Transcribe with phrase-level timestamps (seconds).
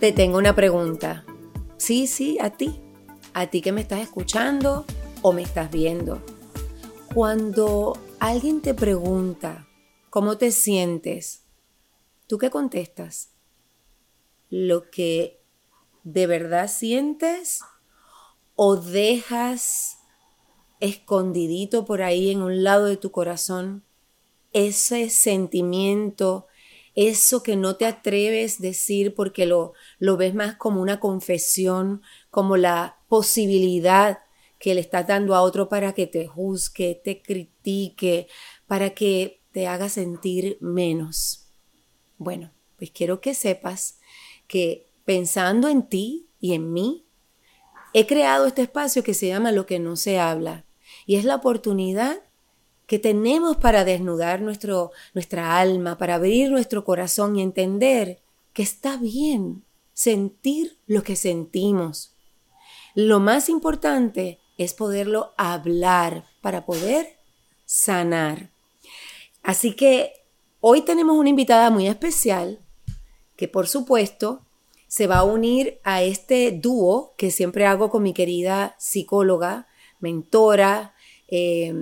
[0.00, 1.24] Te tengo una pregunta.
[1.76, 2.80] Sí, sí, a ti.
[3.34, 4.84] A ti que me estás escuchando
[5.22, 6.22] o me estás viendo.
[7.12, 9.66] Cuando alguien te pregunta
[10.10, 11.44] cómo te sientes,
[12.26, 13.30] ¿tú qué contestas?
[14.50, 15.42] ¿Lo que
[16.04, 17.60] de verdad sientes
[18.54, 19.98] o dejas
[20.80, 23.84] escondidito por ahí en un lado de tu corazón
[24.52, 26.46] ese sentimiento,
[26.94, 32.02] eso que no te atreves a decir porque lo, lo ves más como una confesión,
[32.30, 34.20] como la posibilidad
[34.58, 38.26] que le estás dando a otro para que te juzgue, te critique,
[38.66, 41.46] para que te haga sentir menos.
[42.16, 44.00] Bueno, pues quiero que sepas
[44.48, 47.06] que pensando en ti y en mí,
[47.94, 50.64] he creado este espacio que se llama Lo que no se habla.
[51.06, 52.22] Y es la oportunidad
[52.88, 58.18] que tenemos para desnudar nuestro, nuestra alma, para abrir nuestro corazón y entender
[58.54, 62.14] que está bien sentir lo que sentimos.
[62.94, 67.18] Lo más importante es poderlo hablar para poder
[67.66, 68.48] sanar.
[69.42, 70.14] Así que
[70.60, 72.58] hoy tenemos una invitada muy especial
[73.36, 74.46] que por supuesto
[74.86, 79.66] se va a unir a este dúo que siempre hago con mi querida psicóloga,
[80.00, 80.94] mentora,
[81.28, 81.74] eh,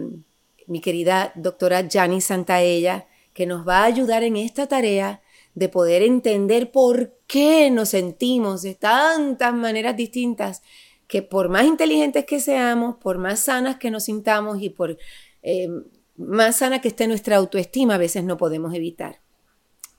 [0.67, 5.21] mi querida doctora Jani Santaella, que nos va a ayudar en esta tarea
[5.55, 10.63] de poder entender por qué nos sentimos de tantas maneras distintas,
[11.07, 14.99] que por más inteligentes que seamos, por más sanas que nos sintamos y por
[15.43, 15.69] eh,
[16.17, 19.21] más sana que esté nuestra autoestima, a veces no podemos evitar.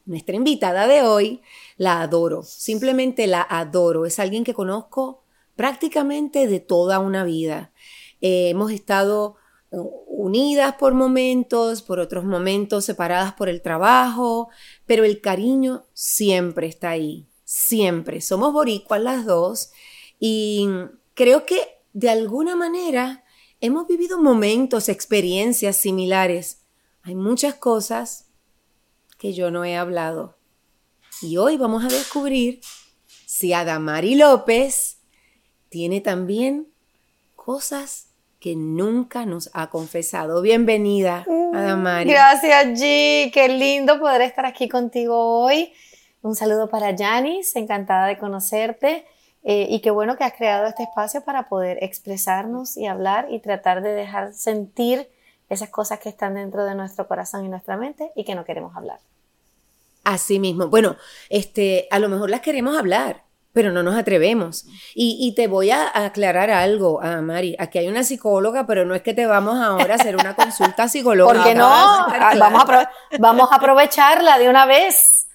[0.06, 1.42] Nuestra invitada de hoy
[1.78, 4.06] la adoro, simplemente la adoro.
[4.06, 5.24] Es alguien que conozco
[5.56, 7.72] prácticamente de toda una vida.
[8.22, 9.36] Eh, hemos estado
[9.72, 14.50] unidas por momentos, por otros momentos separadas por el trabajo,
[14.86, 18.22] pero el cariño siempre está ahí, siempre.
[18.22, 19.72] Somos boricuas las dos
[20.20, 20.68] y
[21.14, 21.60] creo que
[21.94, 23.24] de alguna manera
[23.60, 26.62] hemos vivido momentos, experiencias similares.
[27.04, 28.28] Hay muchas cosas
[29.18, 30.38] que yo no he hablado.
[31.22, 32.62] Y hoy vamos a descubrir
[33.26, 35.00] si Adamari López
[35.70, 36.68] tiene también
[37.36, 38.07] cosas
[38.48, 40.42] que nunca nos ha confesado.
[40.42, 42.10] Bienvenida, Adamari.
[42.10, 43.30] Gracias, G.
[43.34, 45.74] Qué lindo poder estar aquí contigo hoy.
[46.22, 49.06] Un saludo para Janice, encantada de conocerte.
[49.44, 53.40] Eh, y qué bueno que has creado este espacio para poder expresarnos y hablar y
[53.40, 55.10] tratar de dejar sentir
[55.50, 58.78] esas cosas que están dentro de nuestro corazón y nuestra mente y que no queremos
[58.78, 59.00] hablar.
[60.06, 60.70] Así mismo.
[60.70, 60.96] Bueno,
[61.28, 63.24] este, a lo mejor las queremos hablar,
[63.58, 64.68] pero no nos atrevemos.
[64.94, 67.56] Y, te voy a aclarar algo, a Mari.
[67.58, 70.88] Aquí hay una psicóloga, pero no es que te vamos ahora a hacer una consulta
[70.88, 71.42] psicológica.
[71.42, 71.66] ¿Por qué no?
[71.68, 75.26] Ah, vamos a, vamos a aprovecharla de una vez.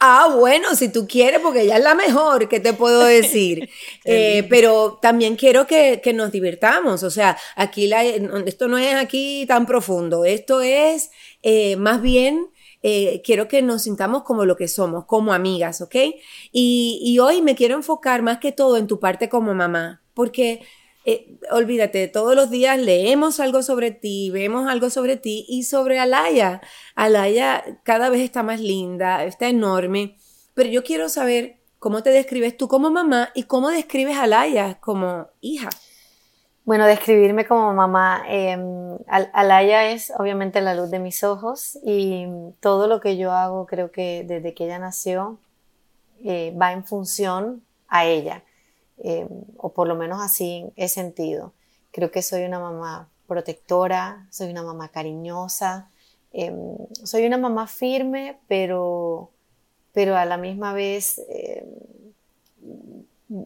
[0.00, 3.70] Ah, bueno, si tú quieres, porque ella es la mejor, ¿qué te puedo decir?
[4.04, 9.46] Eh, pero también quiero que, nos divirtamos, o sea, aquí la, esto no es aquí
[9.46, 11.10] tan profundo, esto es
[11.42, 12.50] eh, más bien
[12.86, 15.96] eh, quiero que nos sintamos como lo que somos, como amigas, ¿ok?
[16.52, 20.60] Y, hoy me quiero enfocar más que todo en tu parte como mamá, porque
[21.06, 25.98] eh, olvídate, todos los días leemos algo sobre ti, vemos algo sobre ti y sobre
[25.98, 26.60] Alaya.
[26.94, 30.18] Alaya cada vez está más linda, está enorme,
[30.52, 34.78] pero yo quiero saber cómo te describes tú como mamá y cómo describes a Alaya
[34.82, 35.70] como hija.
[36.64, 38.24] Bueno, describirme como mamá.
[38.26, 38.56] Eh,
[39.06, 42.26] Alaya es obviamente la luz de mis ojos y
[42.60, 45.38] todo lo que yo hago creo que desde que ella nació
[46.24, 48.44] eh, va en función a ella,
[48.98, 51.52] em, o por lo menos así he sentido.
[51.92, 55.90] Creo que soy una mamá protectora, soy una mamá cariñosa,
[56.32, 59.30] em, soy una mamá firme, pero,
[59.92, 61.20] pero a la misma vez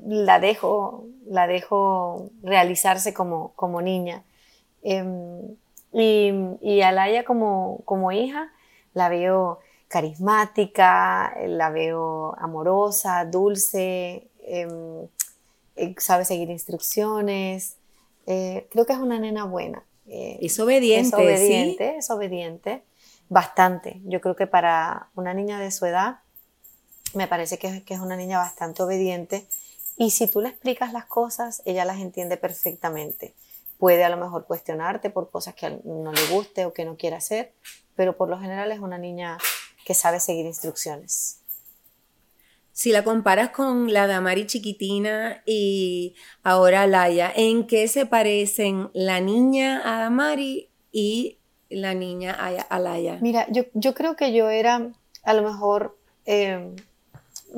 [0.06, 4.22] la dejo, la dejo realizarse como, como niña.
[4.82, 5.56] Em,
[5.92, 8.52] y, y a Laia como, como hija
[8.94, 15.06] la veo carismática, la veo amorosa, dulce, em,
[15.76, 17.76] eh, sabe seguir instrucciones.
[18.26, 19.82] Eh, creo que es una nena buena.
[20.06, 21.08] Eh, es obediente.
[21.08, 22.82] Es obediente, es obediente.
[23.30, 24.00] Bastante.
[24.04, 26.20] Yo creo que para una niña de su edad,
[27.14, 29.46] me parece que, que es una niña bastante obediente
[29.98, 33.34] y si tú le explicas las cosas, ella las entiende perfectamente.
[33.78, 37.16] Puede a lo mejor cuestionarte por cosas que no le guste o que no quiera
[37.16, 37.52] hacer,
[37.96, 39.38] pero por lo general es una niña
[39.84, 41.40] que sabe seguir instrucciones.
[42.70, 49.20] Si la comparas con la Damari chiquitina y ahora Laia, ¿en qué se parecen la
[49.20, 51.38] niña a Damari y
[51.70, 52.38] la niña
[52.70, 53.18] Alaya?
[53.20, 54.92] Mira, yo, yo creo que yo era
[55.24, 56.76] a lo mejor em,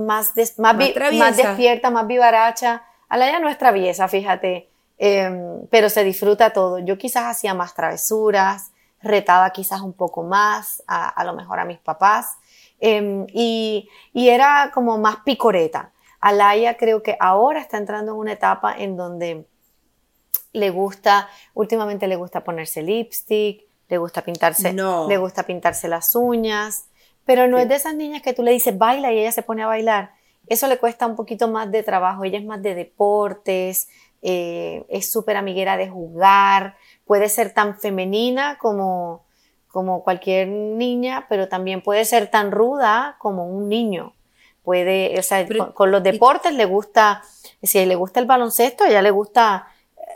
[0.01, 2.85] más, más, más, despierta, más vivaracha.
[3.09, 4.69] Alaya no es traviesa, fíjate,
[4.99, 6.79] em, pero se disfruta todo.
[6.79, 11.65] Yo quizás hacía más travesuras, retaba quizás un poco más a, a lo mejor a
[11.65, 12.37] mis papás
[12.81, 15.93] em, y, y, era como más picoreta.
[16.21, 19.47] Alaya creo que ahora está entrando en una etapa en donde
[20.53, 26.87] le gusta, últimamente le gusta ponerse lipstick, le gusta pintarse, le gusta pintarse las uñas,
[27.25, 29.63] pero no es de esas niñas que tú le dices baila y ella se pone
[29.63, 30.13] a bailar.
[30.47, 32.25] Eso le cuesta un poquito más de trabajo.
[32.25, 33.89] Ella es más de deportes,
[34.23, 36.77] eh, es súper amiguera de jugar,
[37.07, 39.25] puede ser tan femenina como,
[39.69, 44.15] como cualquier niña, pero también puede ser tan ruda como un niño.
[44.63, 47.23] Puede, o sea, con, los deportes le gusta,
[47.63, 49.69] si le gusta el baloncesto, ella le gusta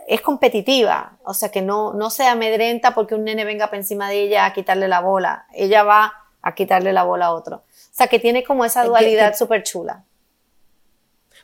[0.07, 4.11] es competitiva, o sea, que no, no se amedrenta porque un nene venga para encima
[4.11, 7.57] de ella a quitarle la bola, ella va a quitarle la bola a otro.
[7.57, 10.05] O sea, que tiene como esa dualidad súper chula.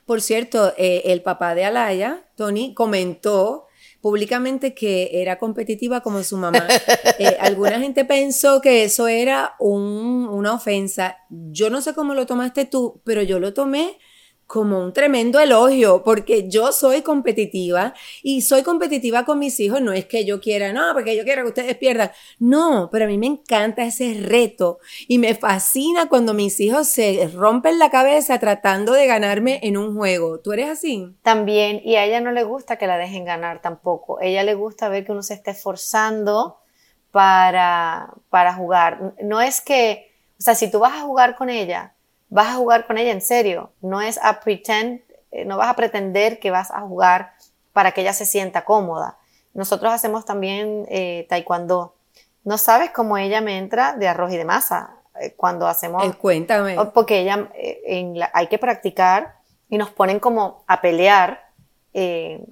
[0.05, 3.67] Por cierto, eh, el papá de Alaya, Tony, comentó
[4.01, 6.67] públicamente que era competitiva como su mamá.
[7.19, 11.19] Eh, alguna gente pensó que eso era una ofensa.
[11.29, 13.99] Yo no sé cómo lo tomaste tú, pero yo lo tomé
[14.51, 19.81] como un tremendo elogio, porque yo soy competitiva y soy competitiva con mis hijos.
[19.81, 22.11] No es que yo quiera, no, porque yo quiero que ustedes pierdan.
[22.41, 27.31] No, pero a mí me encanta ese reto y me fascina cuando mis hijos se
[27.33, 30.41] rompen la cabeza tratando de ganarme en un juego.
[30.41, 31.15] ¿Tú eres así?
[31.23, 34.21] También, y a ella no le gusta que la dejen ganar tampoco.
[34.21, 36.59] Ella le gusta ver que uno se esté esforzando
[37.13, 39.15] para, para jugar.
[39.23, 40.11] No es que,
[40.41, 41.95] o sea, si tú vas a jugar con ella,
[42.31, 43.73] vas a jugar con ella en serio.
[43.83, 47.35] No es a pretend, eh, no vas a pretender que vas a jugar
[47.73, 49.19] para que ella se sienta cómoda.
[49.53, 51.97] Nosotros hacemos también eh, taekwondo.
[52.45, 56.03] No sabes cómo ella me entra de arroz y de masa eh, cuando hacemos.
[56.17, 56.77] cuéntame.
[56.95, 57.51] Porque ella
[58.33, 59.35] hay que practicar
[59.69, 61.51] y nos ponen como a pelear.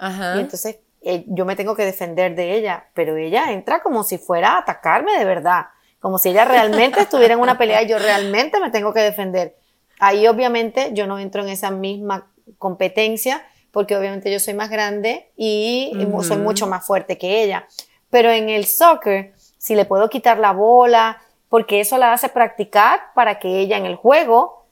[0.00, 0.36] Ajá.
[0.36, 0.80] Y entonces
[1.26, 5.16] yo me tengo que defender de ella, pero ella entra como si fuera a atacarme
[5.16, 5.66] de verdad,
[6.00, 9.56] como si ella realmente estuviera en una pelea y yo realmente me tengo que defender.
[9.98, 12.28] Ahí obviamente yo no entro en esa misma
[12.58, 15.92] competencia porque obviamente yo soy más grande y
[16.22, 17.66] soy mucho más fuerte que ella.
[18.10, 23.12] Pero en el soccer, si le puedo quitar la bola, porque eso la hace practicar
[23.14, 24.66] para que ella en el juego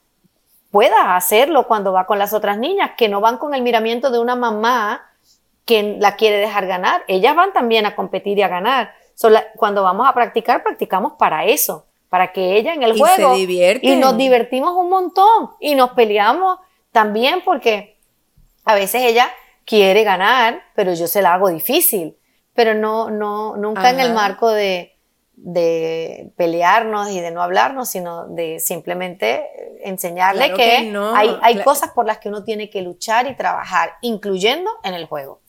[0.70, 4.18] pueda hacerlo cuando va con las otras niñas, que no van con el miramiento de
[4.18, 5.02] una mamá
[5.64, 7.02] que la quiere dejar ganar.
[7.08, 8.94] Ellas van también a competir y a ganar.
[9.56, 13.86] cuando vamos a practicar, practicamos para eso para que ella en el juego se divierte.
[13.86, 16.58] y nos divertimos un montón y nos peleamos
[16.92, 17.98] también porque
[18.64, 19.30] a veces ella
[19.64, 22.16] quiere ganar, pero yo se la hago difícil,
[22.54, 24.96] pero no, no, nunca en el marco de,
[25.36, 29.44] de pelearnos y de no hablarnos, sino de simplemente
[29.82, 34.70] enseñarle que, hay, hay cosas por las que uno tiene que luchar y trabajar, incluyendo
[34.82, 35.42] en el juego.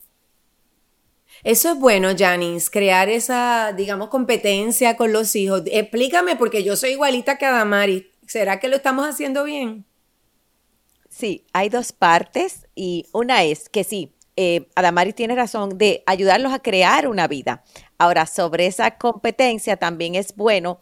[1.44, 5.62] Eso es bueno, Janice, crear esa, digamos, competencia con los hijos.
[5.66, 8.10] Explícame, porque yo soy igualita que Adamari.
[8.26, 9.86] ¿Será que lo estamos haciendo bien?
[11.08, 16.52] Sí, hay dos partes y una es que sí, eh, Adamari tiene razón de ayudarlos
[16.52, 17.64] a crear una vida.
[17.98, 20.78] Ahora, sobre esa competencia también es bueno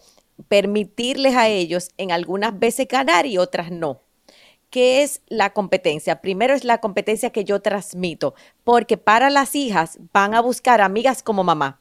[0.49, 4.03] permitirles a ellos en algunas veces ganar y otras no.
[4.77, 6.21] ¿Qué es la competencia?
[6.21, 11.23] Primero es la competencia que yo transmito, porque para las hijas van a buscar amigas
[11.23, 11.81] como mamá.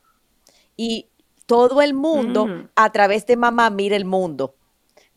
[0.78, 1.10] Y
[1.46, 2.70] todo el mundo mm.
[2.74, 4.56] a través de mamá mira el mundo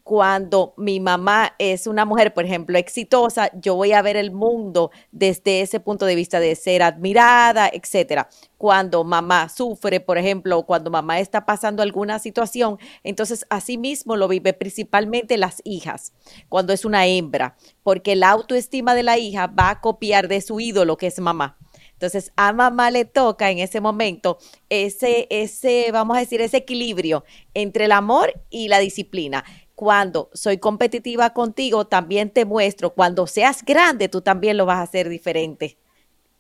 [0.09, 4.91] cuando mi mamá es una mujer, por ejemplo, exitosa, yo voy a ver el mundo
[5.12, 8.31] desde ese punto de vista de ser admirada, etcétera.
[8.57, 14.29] Cuando mamá sufre, por ejemplo, cuando mamá está pasando alguna situación, entonces así mismo lo
[14.29, 16.15] vive principalmente las hijas,
[16.49, 20.59] cuando es una hembra, porque la autoestima de la hija va a copiar de su
[20.59, 21.59] ídolo que es mamá.
[21.93, 24.38] Entonces, a mamá le toca en ese momento
[24.69, 27.25] ese, ese, vamos a decir, ese equilibrio
[27.55, 29.45] entre el amor y la disciplina
[29.78, 34.82] cuando soy competitiva contigo, también te muestro, cuando seas grande, tú también lo vas a
[34.82, 35.78] hacer diferente.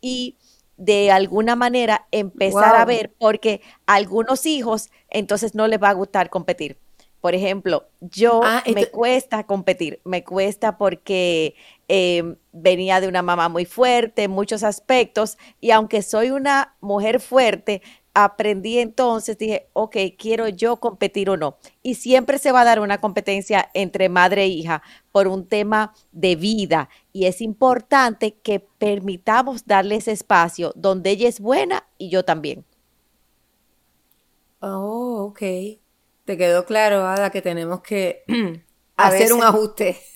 [0.00, 0.34] Y
[0.76, 5.92] de alguna manera empezar a ver, porque a algunos hijos entonces no les va a
[5.92, 6.80] gustar competir.
[7.20, 11.54] Por ejemplo, yo ah, me cuesta competir, me cuesta porque
[11.86, 17.20] em, venía de una mamá muy fuerte en muchos aspectos y aunque soy una mujer
[17.20, 17.82] fuerte,
[18.24, 21.56] aprendí entonces, dije, ok, quiero yo competir o no.
[21.82, 24.82] Y siempre se va a dar una competencia entre madre e hija
[25.12, 26.88] por un tema de vida.
[27.12, 32.64] Y es importante que permitamos darle ese espacio donde ella es buena y yo también.
[34.60, 35.40] Oh, ok.
[36.24, 38.24] Te quedó claro, Ada, que tenemos que
[38.96, 39.98] hacer un ajuste.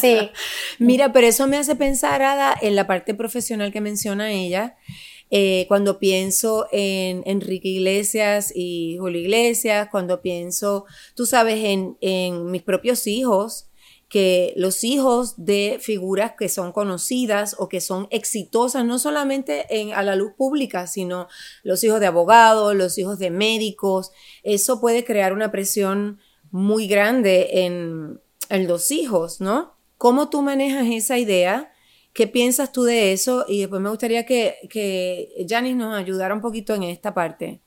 [0.00, 0.30] Sí.
[0.78, 4.76] Mira, pero eso me hace pensar, Ada, en la parte profesional que menciona ella.
[5.30, 12.62] Eh, cuando pienso en Enrique Iglesias y Julio Iglesias, cuando pienso, tú sabes, en, mis
[12.62, 13.68] propios hijos,
[14.08, 19.92] que los hijos de figuras que son conocidas o que son exitosas, no solamente en,
[19.94, 21.26] a la luz pública, sino
[21.64, 24.12] los hijos de abogados, los hijos de médicos,
[24.44, 26.20] eso puede crear una presión
[26.52, 28.20] muy grande en
[28.68, 29.76] los hijos, ¿no?
[29.98, 31.72] ¿Cómo tú manejas esa idea?
[32.16, 33.44] ¿Qué piensas tú de eso?
[33.46, 37.60] Y después me gustaría que, que Janice nos ayudara un poquito en esta parte.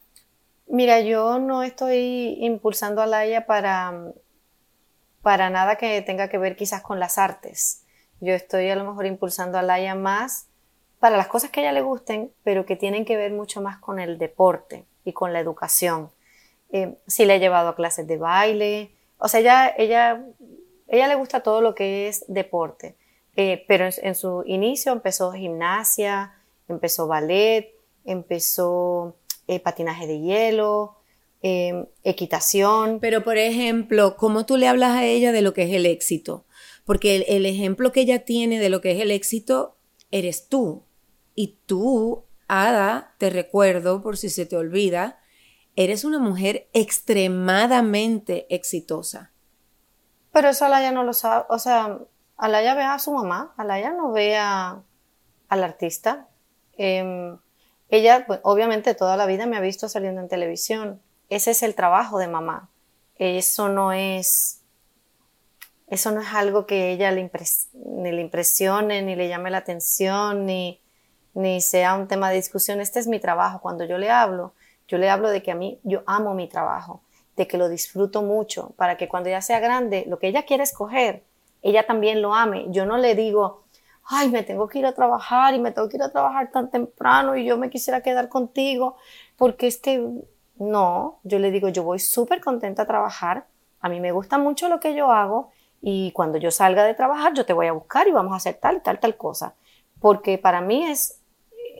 [0.68, 4.12] Mira, yo no estoy impulsando a Laia para
[5.22, 7.84] para nada que tenga que ver quizás con las artes.
[8.20, 10.48] Yo estoy a lo mejor impulsando a Laia más
[11.00, 13.78] para las cosas que a ella le gusten, pero que tienen que ver mucho más
[13.78, 16.10] con el deporte y con la educación.
[16.72, 20.24] Eh, sí le he llevado a clases de baile, o sea, ella, ella,
[20.88, 22.96] ella le gusta todo lo que es deporte,
[23.40, 26.34] eh, pero en, su inicio empezó gimnasia,
[26.68, 27.74] empezó ballet,
[28.06, 29.16] empezó
[29.48, 31.00] eh, patinaje de hielo,
[31.42, 33.00] Em, equitación.
[33.00, 36.46] Pero, por ejemplo, ¿cómo tú le hablas a ella de lo que es el éxito?
[36.84, 39.78] Porque el, ejemplo que ella tiene de lo que es el éxito
[40.12, 40.84] eres tú.
[41.36, 45.22] Y tú, Ada, te recuerdo, por si se te olvida,
[45.78, 49.32] eres una mujer extremadamente exitosa.
[50.34, 51.46] Pero eso Alaya no lo sabe.
[51.48, 52.00] O sea,
[52.40, 54.82] Alaya ve a su mamá, Alaya no ve a,
[55.50, 56.28] al artista.
[56.78, 57.38] Em,
[57.90, 61.76] ella, pues, obviamente, toda la vida me ha visto saliendo en televisión ese es el
[61.76, 62.70] trabajo de mamá.
[63.16, 64.62] Eso no es,
[65.88, 67.30] eso no es algo que ella le
[67.74, 70.82] ni le impresione, ni le llame la atención, ni,
[71.34, 72.82] ni sea un tema de discusión.
[72.82, 73.62] Este es mi trabajo.
[73.62, 74.54] Cuando yo le hablo,
[74.88, 77.04] yo le hablo de que a mí, yo amo mi trabajo,
[77.36, 80.64] de que lo disfruto mucho, para que cuando ella sea grande, lo que ella quiere
[80.64, 81.24] escoger,
[81.62, 82.68] ella también lo ame.
[82.70, 83.64] Yo no le digo,
[84.10, 86.72] ay, me tengo que ir a trabajar y me tengo que ir a trabajar tan
[86.72, 88.98] temprano y yo me quisiera quedar contigo,
[89.38, 90.04] porque es que
[90.58, 93.46] no, yo le digo, yo voy súper contenta a trabajar,
[93.82, 95.52] a mí me gusta mucho lo que yo hago
[95.82, 98.56] y cuando yo salga de trabajar yo te voy a buscar y vamos a hacer
[98.56, 99.56] tal tal, tal cosa.
[100.02, 101.22] Porque para mí es,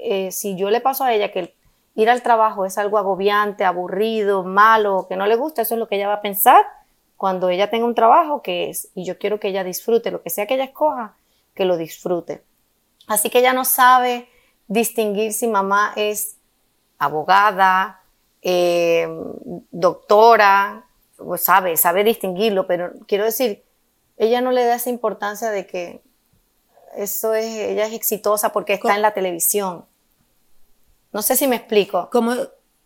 [0.04, 1.56] eh, si yo le paso a ella que
[1.96, 5.88] ir al trabajo es algo agobiante, aburrido, malo, que no le gusta, eso es lo
[5.88, 6.66] que ella va a pensar
[7.20, 10.30] cuando ella tenga un trabajo que es, y yo quiero que ella disfrute, lo que
[10.30, 11.18] sea que ella escoja,
[11.54, 12.46] que lo disfrute.
[13.08, 14.30] Así que ella no sabe
[14.70, 16.38] distinguir si mamá es
[16.98, 18.02] abogada,
[18.42, 19.06] eh,
[19.70, 20.86] doctora,
[21.18, 23.66] pues sabe, sabe distinguirlo, pero quiero decir,
[24.16, 26.02] ella no le da esa importancia de que
[26.96, 29.84] eso es, ella es exitosa porque está en la televisión.
[31.12, 32.10] No sé si me explico.
[32.14, 32.34] ¿Cómo?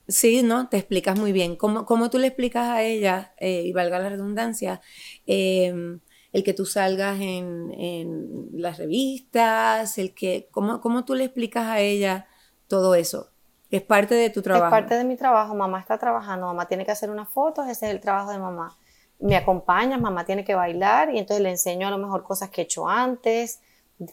[0.07, 1.55] Sí, no, te explicas muy bien.
[1.55, 4.81] ¿Cómo, cómo tú le explicas a ella, eh, y valga la redundancia,
[5.25, 6.01] em,
[6.33, 11.67] el que tú salgas en, en, las revistas, el que, ¿cómo, ¿cómo tú le explicas
[11.67, 12.27] a ella
[12.67, 13.29] todo eso?
[13.69, 14.65] Es parte de tu trabajo.
[14.65, 15.55] Es parte de mi trabajo.
[15.55, 18.77] Mamá está trabajando, mamá tiene que hacer unas fotos, ese es el trabajo de mamá.
[19.19, 22.61] Me acompaña, mamá tiene que bailar y entonces le enseño a lo mejor cosas que
[22.61, 23.61] he hecho antes,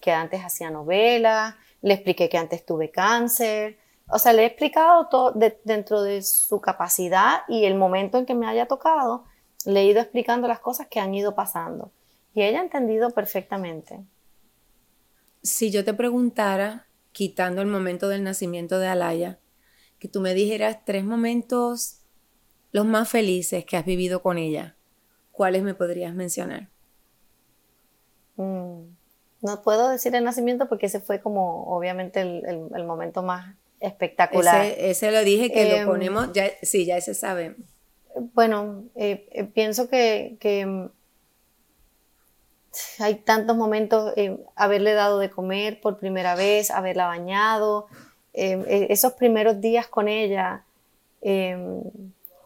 [0.01, 3.79] que antes hacía novela, le expliqué que antes tuve cáncer.
[4.13, 5.33] O sea, le he explicado todo
[5.65, 9.25] dentro de su capacidad y el momento en que me haya tocado,
[9.65, 11.93] le he ido explicando las cosas que han ido pasando.
[12.35, 14.01] Y ella ha entendido perfectamente.
[15.43, 19.39] Si yo te preguntara, quitando el momento del nacimiento de Alaya,
[19.99, 22.01] que tú me dijeras tres momentos
[22.73, 24.77] los más felices que has vivido con ella.
[25.33, 26.69] ¿Cuáles me podrías mencionar?
[28.37, 28.83] Mm,
[29.43, 34.67] no puedo decir el nacimiento porque ese fue como obviamente el, momento más espectacular.
[34.79, 37.57] Ese, lo dije que lo em, ponemos, ya, sí, ya ese sabe.
[38.35, 40.89] Bueno, eh, eh, pienso que, que,
[42.99, 47.89] hay tantos momentos, eh, haberle dado de comer por primera vez, haberla bañado,
[48.33, 50.65] Em, e, esos primeros días con ella,
[51.21, 51.83] em,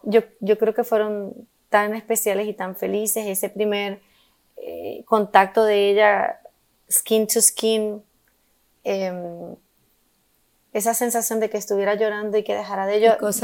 [0.03, 4.01] yo, yo, creo que fueron tan especiales y tan felices, ese primer
[4.57, 6.39] eh, contacto de ella
[6.89, 8.01] skin to skin,
[10.75, 12.99] esa sensación de que estuviera llorando y que dejara de,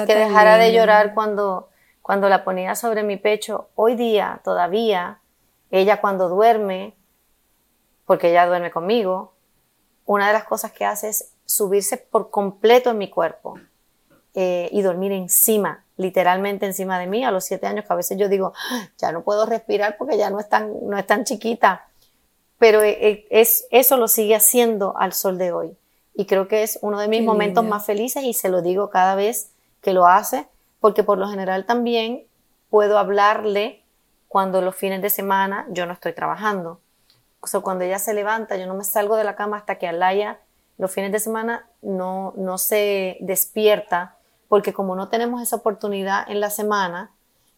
[0.05, 1.69] que dejara de llorar cuando,
[2.01, 3.69] cuando la ponía sobre mi pecho.
[3.75, 5.21] Hoy día, todavía,
[5.71, 6.93] ella cuando duerme,
[8.05, 9.31] porque ella duerme conmigo,
[10.05, 13.57] una de las cosas que hace es subirse por completo en mi cuerpo
[14.33, 18.17] eh, y dormir encima, literalmente encima de mí a los siete años, que a veces
[18.17, 21.23] yo digo, ah, ya no puedo respirar porque ya no es tan, no es tan
[21.23, 21.87] chiquita.
[22.57, 25.77] Pero eh, eh, es, eso lo sigue haciendo al sol de hoy.
[26.21, 29.15] Y creo que es uno de mis momentos más felices y se lo digo cada
[29.15, 29.49] vez
[29.81, 30.45] que lo hace,
[30.79, 32.27] porque por lo general también
[32.69, 33.81] puedo hablarle
[34.27, 36.79] cuando los fines de semana yo no estoy trabajando.
[37.39, 39.87] O sea, cuando ella se levanta, yo no me salgo de la cama hasta que
[39.87, 40.37] Alaya
[40.77, 44.15] los fines de semana no, no se despierta,
[44.47, 47.09] porque como no tenemos esa oportunidad en la semana,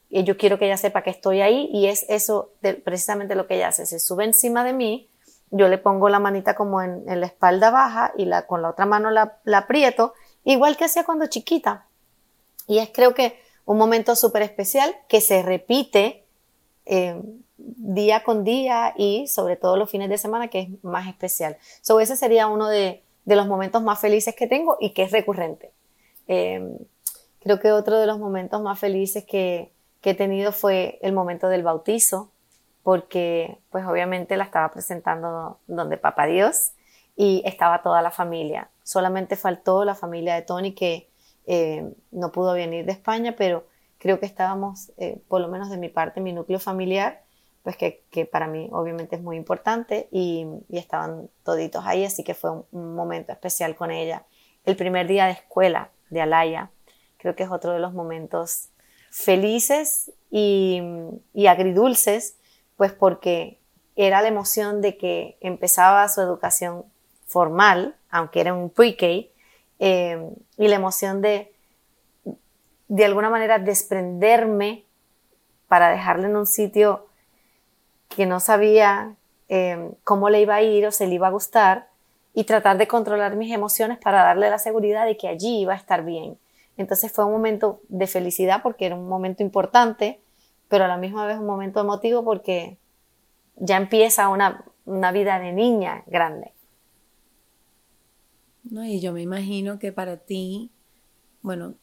[0.10, 2.52] eh, yo quiero que ella sepa que estoy ahí y es eso
[2.86, 3.86] precisamente lo que ella hace.
[3.86, 5.10] Se sube encima de mí,
[5.56, 8.88] yo le pongo la manita como en, la espalda baja y la, con la otra
[8.88, 11.86] mano la, aprieto, igual que hacía cuando chiquita.
[12.68, 16.26] Y es creo que un momento súper especial que se repite
[16.86, 17.22] eh,
[17.58, 21.58] día con día y sobre todo los fines de semana que es más especial.
[21.82, 25.12] So, ese sería uno de, de los momentos más felices que tengo y que es
[25.12, 25.72] recurrente.
[26.28, 26.78] Eh,
[27.42, 31.48] creo que otro de los momentos más felices que, que, he tenido fue el momento
[31.48, 32.32] del bautizo,
[32.84, 36.74] porque pues obviamente la estaba presentando donde Papá Dios
[37.16, 38.70] y estaba toda la familia.
[38.84, 41.10] Solamente faltó la familia de Tony que
[41.46, 43.66] eh, no pudo venir de España, pero
[43.98, 47.24] creo que estábamos, eh, por lo menos de mi parte, mi núcleo familiar,
[47.64, 52.52] pues que, para mí obviamente es muy importante y, estaban toditos ahí, así que fue
[52.72, 54.26] un, momento especial con ella.
[54.66, 56.72] El primer día de escuela de Alaya,
[57.18, 58.70] creo que es otro de los momentos
[59.10, 60.82] felices y,
[61.48, 62.38] agridulces,
[62.78, 63.60] pues porque
[63.96, 66.86] era la emoción de que empezaba su educación
[67.26, 69.06] formal, aunque era un pre-K,
[69.80, 71.54] eh, y la emoción de,
[72.88, 74.86] de alguna manera, desprenderme
[75.68, 77.08] para dejarle en un sitio
[78.10, 79.16] que no sabía
[79.50, 81.90] em, cómo le iba a ir o se le iba a gustar
[82.34, 85.78] y tratar de controlar mis emociones para darle la seguridad de que allí iba a
[85.78, 86.38] estar bien.
[86.78, 90.20] Entonces fue un momento de felicidad porque era un momento importante,
[90.74, 92.80] pero a la misma vez un momento emotivo porque
[93.58, 96.52] ya empieza una, una vida de niña grande.
[98.64, 100.72] No, y yo me imagino que para ti,
[101.44, 101.76] bueno,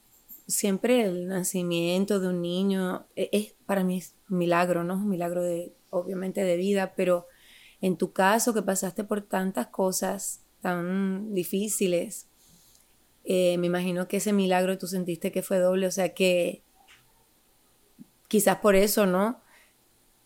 [0.49, 4.95] siempre el nacimiento de un niño es, es para mí es un milagro, ¿no?
[4.95, 7.29] Un milagro de obviamente de vida, pero
[7.81, 12.27] en tu caso que pasaste por tantas cosas tan difíciles,
[13.23, 16.65] eh, me imagino que ese milagro tú sentiste que fue doble, o sea que
[18.31, 19.41] quizás por eso, ¿no?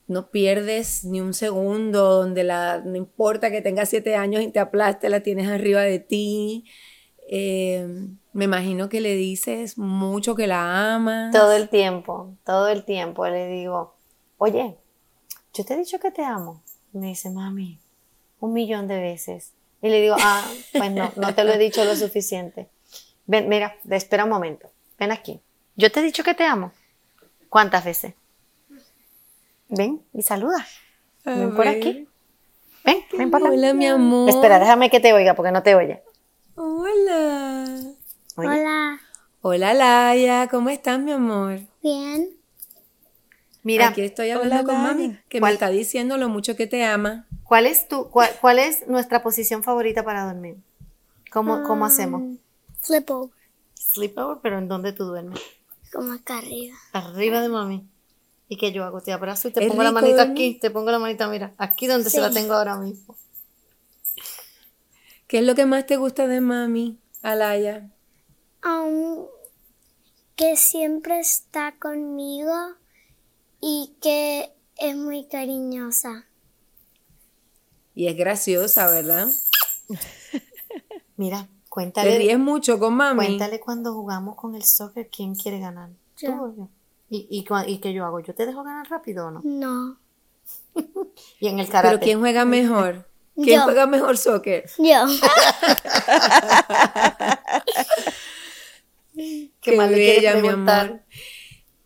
[0.06, 4.60] No pierdes ni un segundo donde la, no importa que tengas siete años y te
[4.60, 6.66] aplaste, la tienes arriba de ti.
[7.30, 7.88] Eh,
[8.34, 11.32] me imagino que le dices mucho que la amas.
[11.32, 13.94] Todo el tiempo, todo el tiempo le digo,
[14.36, 14.76] oye,
[15.54, 16.62] yo te he dicho que te amo.
[16.92, 17.80] me dice, mami,
[18.38, 19.52] un millón de veces.
[19.80, 22.68] Y le digo, ah, pues no, no te lo he dicho lo suficiente.
[23.24, 24.70] Ven, mira, espera un momento.
[24.98, 25.40] Ven aquí.
[25.76, 26.72] Yo te he dicho que te amo.
[27.54, 28.14] ¿Cuántas veces?
[29.68, 30.66] Ven y saluda.
[31.24, 32.08] ven por aquí.
[32.84, 33.56] Ven, ven por aquí.
[33.56, 34.28] Hola, mi amor.
[34.28, 36.02] Espera, déjame que te oiga porque no te oye.
[36.56, 37.78] Hola.
[38.34, 39.00] Hola.
[39.40, 40.48] Hola, Laia.
[40.48, 41.60] ¿Cómo estás, mi amor?
[41.80, 42.28] Bien.
[43.62, 47.28] Mira, aquí estoy hablando con mami, que me está diciendo lo mucho que te ama.
[47.44, 50.56] ¿Cuál es tu, cuál, es nuestra posición favorita para dormir?
[51.30, 52.36] ¿Cómo, cómo hacemos?
[52.80, 53.30] Flip over.
[53.74, 55.40] Sleep over, pero ¿en dónde tú duermes?
[55.94, 56.76] Como acá arriba.
[56.92, 57.88] Arriba de mami.
[58.48, 59.00] ¿Y qué yo hago?
[59.00, 60.58] Te abrazo y te pongo la manita aquí.
[60.60, 63.16] Te pongo la manita, mira, aquí donde se la tengo ahora mismo.
[65.28, 67.88] ¿Qué es lo que más te gusta de mami, Alaya?
[68.64, 69.26] Um,
[70.36, 72.52] que siempre está conmigo
[73.60, 76.26] y que es muy cariñosa.
[77.94, 79.28] Y es graciosa, ¿verdad?
[81.16, 82.12] Mira, cuéntale.
[82.12, 83.26] Te ríes mucho con mami.
[83.26, 85.90] Cuéntale cuando jugamos con el soccer, ¿quién quiere ganar?
[86.16, 86.68] Yo.
[87.10, 88.20] ¿Y, y, qué yo hago?
[88.20, 89.40] ¿Yo te dejo ganar rápido o no?
[89.42, 89.98] No.
[91.40, 91.96] y en el karate.
[91.96, 93.08] ¿Pero quién juega mejor?
[93.34, 94.70] ¿Quién juega mejor soccer?
[94.78, 95.04] Yo.
[99.12, 101.04] ¿Qué, ¿Qué más le quiere preguntar?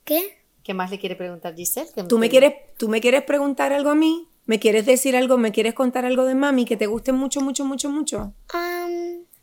[0.04, 0.44] ¿Qué?
[0.62, 1.90] ¿Qué más le quiere preguntar Giselle?
[2.06, 4.28] ¿Tú me, quieres, ¿Tú me quieres preguntar algo a mí?
[4.44, 5.38] ¿Me quieres decir algo?
[5.38, 8.34] ¿Me quieres contar algo de mami que te guste mucho, mucho, mucho, mucho?
[8.52, 8.77] Um,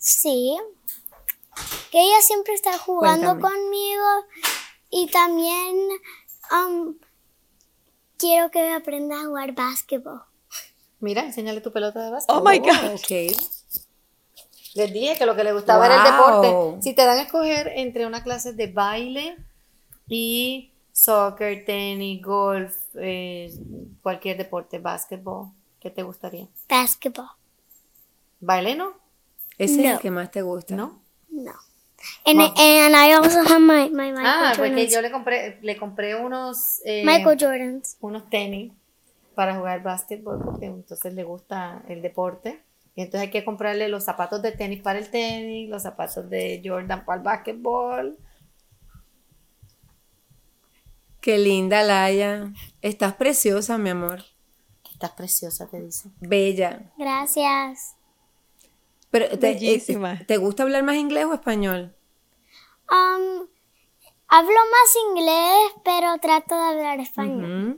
[0.05, 0.55] sí.
[1.91, 4.25] Que ella siempre está jugando conmigo
[4.89, 5.89] y también
[6.51, 6.95] um,
[8.17, 10.21] quiero que aprenda a jugar básquetbol.
[10.99, 12.41] Mira, enséñale tu pelota de básquetbol.
[12.41, 12.99] Oh my God.
[13.03, 13.35] Okay.
[14.75, 16.83] Les dije que lo que le gustaba era el deporte.
[16.83, 19.37] Si te dan a escoger entre una clase de baile
[20.07, 23.51] y soccer, tenis, golf, eh,
[24.03, 25.47] cualquier deporte, básquetbol,
[25.79, 26.47] ¿qué te gustaría?
[26.67, 27.29] Básquetbol.
[28.41, 29.04] ¿Baile no?
[29.57, 30.75] Ese es el que más te gusta.
[30.75, 31.01] ¿No?
[31.29, 31.53] No.
[32.25, 36.15] And, and I also have my, my Michael ah, porque yo le compré, le compré
[36.15, 36.81] unos...
[36.85, 37.97] Eh, Michael Jordans.
[37.99, 38.73] Unos tenis
[39.33, 42.61] para jugar básquetbol porque entonces le gusta el deporte.
[42.95, 46.61] Y entonces hay que comprarle los zapatos de tenis para el tenis, los zapatos de
[46.63, 48.17] Jordan para el básquetbol
[51.25, 52.53] Qué linda, Laia.
[52.83, 54.23] Estás preciosa, mi amor.
[54.91, 56.11] Estás preciosa, te dice.
[56.19, 56.93] Bella.
[56.99, 57.94] Gracias.
[59.15, 60.25] Pero te, Bellísima.
[60.28, 61.95] ¿te gusta hablar más inglés o español?
[62.91, 63.47] Um,
[64.28, 67.78] hablo más inglés, pero trato de hablar español.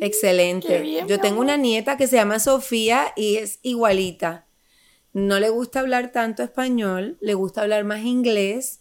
[0.00, 1.04] Excelente.
[1.06, 4.48] Yo tengo una nieta que se llama Sofía y es igualita.
[5.12, 8.80] No le gusta hablar tanto español, le gusta hablar más inglés,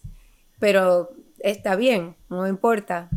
[0.58, 3.12] pero está bien, no importa.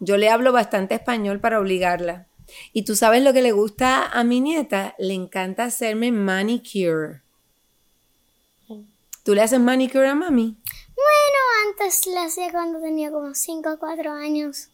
[0.00, 2.28] Yo le hablo bastante español para obligarla.
[2.74, 7.23] Y tú sabes lo que le gusta a mi nieta, le encanta hacerme manicure.
[9.24, 10.54] ¿Tú le haces manicure a mami?
[10.94, 14.68] Bueno, antes lo hacía cuando tenía como 5 o 4 años.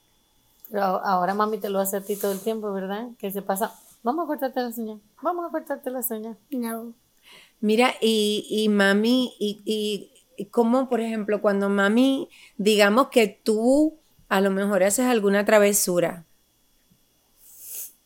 [0.69, 3.11] Pero ahora mami te lo hace a ti todo el tiempo, ¿verdad?
[3.21, 6.37] Que se pasa, vamos a cortarte las uñas, vamos a cortarte las uñas.
[6.51, 6.93] No.
[7.61, 13.99] Mira, y, y mami, y, y, y cómo, por ejemplo, cuando mami, digamos que tú
[14.29, 16.25] a lo mejor haces alguna travesura,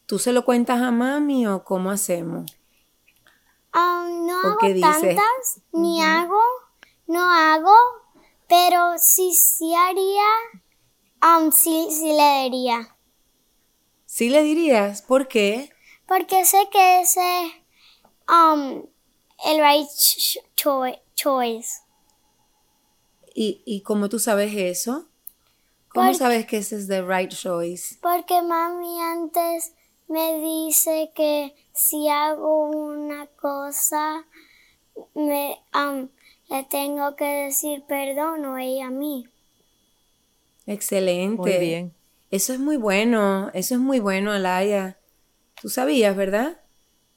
[0.04, 2.54] ¿tú se lo cuentas a mami o cómo hacemos?
[3.74, 5.16] Um, no ¿O hago dices?
[5.16, 6.40] tantas, ni hago,
[7.08, 7.74] no hago,
[8.48, 10.24] pero sí, sí haría,
[11.22, 12.96] um, sí, sí le diría.
[14.06, 15.02] ¿Sí le dirías?
[15.02, 15.70] ¿Por qué?
[16.06, 17.52] Porque sé que ese es
[18.28, 18.84] um,
[19.44, 21.80] el right ch- choi- choice.
[23.34, 25.08] ¿Y, y cómo tú sabes eso?
[25.88, 27.96] ¿Cómo Porque- sabes que ese es the right choice?
[28.00, 29.72] Porque mami antes
[30.06, 34.26] me dice que si hago una cosa,
[35.14, 36.08] me, um,
[36.48, 39.26] le tengo que decir perdón o ella a mí.
[40.66, 41.36] Excelente.
[41.36, 41.94] Muy bien.
[42.30, 44.98] Eso es muy bueno, eso es muy bueno, Alaya.
[45.60, 46.60] Tú sabías, ¿verdad?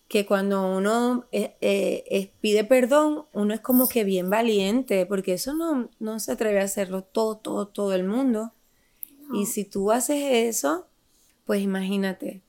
[0.07, 5.53] Que cuando uno eh, eh, pide perdón, uno es como que bien valiente, porque eso
[5.53, 8.53] no, no se atreve a hacerlo todo, todo, todo el mundo.
[9.33, 10.21] Y si tú haces
[10.55, 10.87] eso,
[11.45, 12.41] pues imagínate,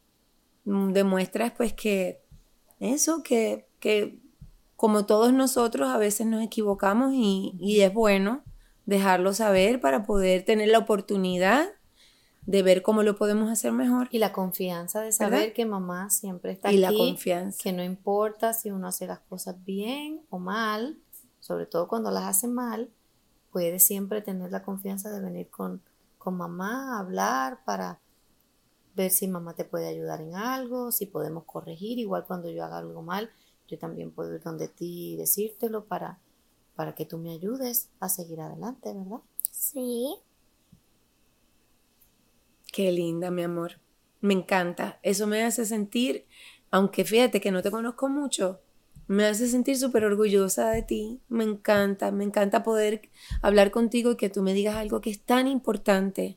[0.92, 2.20] demuestras pues que
[2.80, 4.18] eso, que, que
[4.76, 8.42] como todos nosotros a veces nos equivocamos y, y es bueno
[8.86, 11.68] dejarlo saber para poder tener la oportunidad
[12.46, 14.08] de ver cómo lo podemos hacer mejor.
[14.10, 15.54] Y la confianza de saber ¿Verdad?
[15.54, 17.58] que mamá siempre está Y la aquí, confianza.
[17.62, 20.96] que no importa si uno hace las cosas bien o mal,
[21.40, 22.88] sobre todo cuando las hace mal,
[23.52, 25.82] puede siempre tener la confianza de venir con,
[26.16, 28.00] con mamá a hablar para
[28.98, 32.78] ver si mamá te puede ayudar en algo, si podemos corregir, igual cuando yo haga
[32.78, 33.30] algo mal,
[33.68, 36.18] yo también puedo ir donde ti y decírtelo para,
[36.74, 39.20] para que tú me ayudes a seguir adelante, ¿verdad?
[39.50, 40.16] Sí.
[42.72, 43.80] Qué linda, mi amor.
[44.20, 44.98] Me encanta.
[45.02, 46.26] Eso me hace sentir,
[46.70, 48.60] aunque fíjate que no te conozco mucho,
[49.06, 51.20] me hace sentir súper orgullosa de ti.
[51.28, 53.08] Me encanta, me encanta poder
[53.42, 56.36] hablar contigo y que tú me digas algo que es tan importante.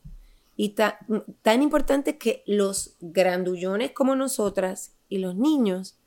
[0.62, 1.00] Y ta-
[1.42, 5.98] tan importante que los grandullones como nosotras y los niños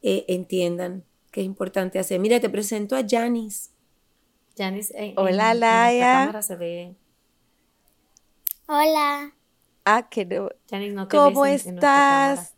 [0.00, 2.18] eh, entiendan que es importante hacer.
[2.18, 3.68] Mira, te presento a Janice.
[4.56, 6.12] Janice, en, en- Hola, en Laia.
[6.12, 6.94] cámara se ve.
[8.66, 9.34] Hola.
[9.84, 12.54] Ah, que no- Janice, no te ¿Cómo ves en- estás?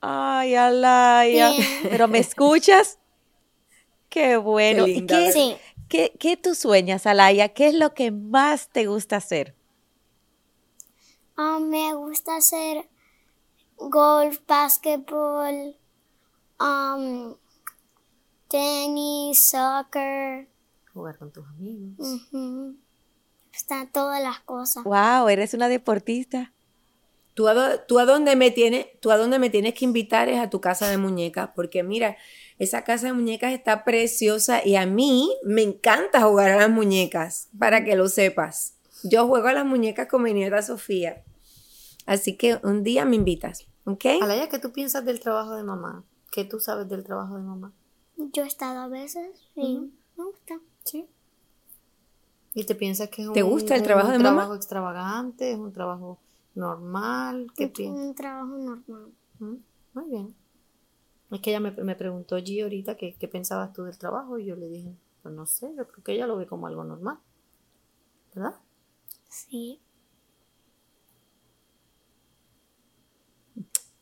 [0.00, 1.50] Ay, Alaya.
[1.50, 1.62] Bien.
[1.90, 2.98] ¿Pero me escuchas?
[4.08, 4.84] Qué bueno.
[4.86, 7.50] Qué ¿Y qué, qué, qué tú sueñas, Alaya?
[7.50, 9.54] ¿Qué es lo que más te gusta hacer?
[11.38, 12.88] Um, me gusta hacer
[13.76, 15.76] golf, básquetbol,
[16.58, 17.36] um,
[18.48, 20.48] tenis, soccer.
[20.92, 21.94] Jugar con tus amigos.
[22.32, 22.76] ujú.
[23.52, 24.82] Están todas las cosas.
[24.82, 26.52] Wow, eres una deportista.
[27.34, 30.40] Tú a, tú a dónde me tienes, tú a dónde me tienes que invitar es
[30.40, 32.16] a tu casa de muñecas, porque mira,
[32.58, 37.48] esa casa de muñecas está preciosa y a mí me encanta jugar a las muñecas,
[37.56, 38.74] para que lo sepas.
[39.04, 41.22] Yo juego a las muñecas con mi nieta Sofía.
[42.08, 44.04] Así que un día me invitas, ¿ok?
[44.22, 46.04] Alaya, ¿qué tú piensas del trabajo de mamá?
[46.32, 47.72] ¿Qué tú sabes del trabajo de mamá?
[48.16, 49.92] Yo he estado a veces, sí.
[50.16, 50.58] Me gusta.
[50.84, 51.06] Sí.
[52.54, 54.30] ¿Y te piensas que es un, ¿Te gusta el un trabajo de mamá?
[54.30, 55.52] trabajo extravagante?
[55.52, 56.18] ¿Es un trabajo
[56.54, 57.52] normal?
[57.54, 58.06] ¿Qué Un, piensas?
[58.06, 59.12] un trabajo normal.
[59.38, 59.54] Mm,
[59.92, 60.34] Muy bien.
[61.30, 64.46] Es que ella me, me preguntó G ahorita que, qué pensabas tú del trabajo y
[64.46, 67.18] yo le dije, pues no sé, yo creo que ella lo ve como algo normal.
[68.34, 68.54] ¿Verdad?
[69.28, 69.80] Sí.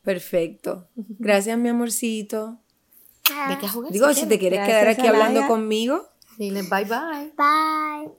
[0.06, 0.86] Perfecto.
[0.94, 2.60] Gracias, mi amorcito.
[3.28, 3.90] A jugar.
[3.90, 5.48] Digo, si te quieres quedar aquí hablando Alaya.
[5.48, 7.32] conmigo, Dile bye bye.
[7.36, 8.12] Bye.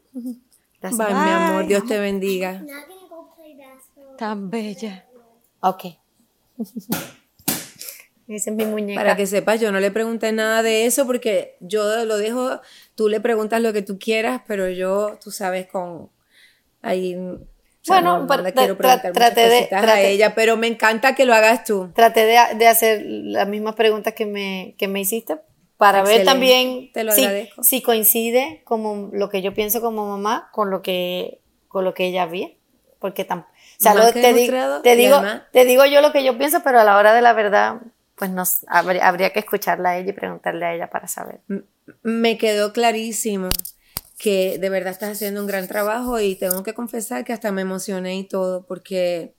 [0.81, 0.97] Gracias.
[0.97, 2.61] bye, mi amor, Dios te bendiga.
[4.17, 5.07] Tan bella.
[5.61, 5.85] Ok.
[8.27, 8.99] Esa es mi muñeca.
[8.99, 12.59] Para que sepas, yo no le pregunté nada de eso porque yo lo dejo,
[12.95, 16.09] tú le preguntas lo que tú quieras, pero yo, tú sabes, con
[16.81, 17.15] ahí
[17.87, 21.63] bueno, no, no quiero preguntar traté de, a ella, pero me encanta que lo hagas
[21.63, 21.91] tú.
[21.93, 25.37] Traté de, de hacer las mismas preguntas que me, que me hiciste
[25.77, 27.27] para ver también Te lo si,
[27.61, 32.07] si, coincide como lo que yo pienso como mamá con lo que, con lo que
[32.07, 32.57] ella ve.
[32.99, 34.33] Porque tampoco o sea, te, te,
[34.95, 35.21] digo,
[35.51, 37.75] te digo yo lo que yo pienso, pero a la hora de la verdad,
[38.15, 41.41] pues nos, habría, habría que escucharla a ella y preguntarle a ella para saber.
[42.01, 43.49] Me quedó clarísimo
[44.17, 47.61] que de verdad estás haciendo un gran trabajo y tengo que confesar que hasta me
[47.61, 49.35] emocioné y todo, porque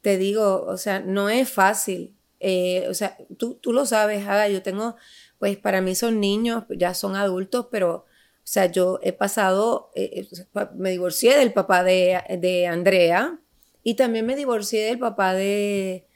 [0.00, 2.16] te digo, o sea, no es fácil.
[2.40, 4.96] Eh, o sea, tú, tú lo sabes, Ada, yo tengo,
[5.38, 8.06] pues para mí son niños, ya son adultos, pero
[8.42, 13.38] o sea, yo he pasado, eh, eh, me divorcié del papá de, Andrea
[13.84, 16.08] y también me divorcié del papá de,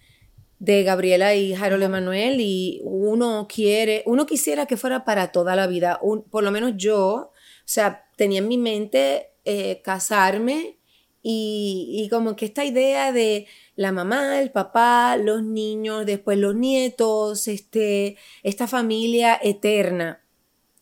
[0.58, 5.68] de Gabriela y Harold Emanuel y uno quiere, uno quisiera que fuera para toda la
[5.68, 6.00] vida,
[6.30, 7.30] por lo menos yo,
[7.68, 10.78] sea, tenía en mi mente eh, casarme
[11.22, 16.54] y, y, como que esta idea de la mamá, el papá, los niños, después los
[16.54, 20.24] nietos, este, esta familia eterna.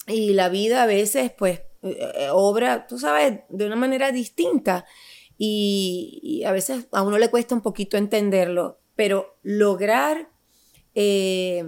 [0.06, 4.86] Y la vida a veces pues eh, obra, tú sabes, de una manera distinta.
[5.36, 10.30] Y, a veces a uno le cuesta un poquito entenderlo, pero lograr
[10.94, 11.64] eh,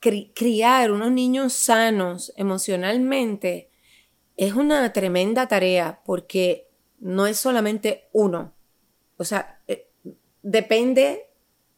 [0.00, 3.70] criar unos niños sanos emocionalmente
[4.36, 6.68] es una tremenda tarea porque
[6.98, 8.52] no es solamente uno,
[9.16, 9.60] o sea,
[10.42, 11.30] depende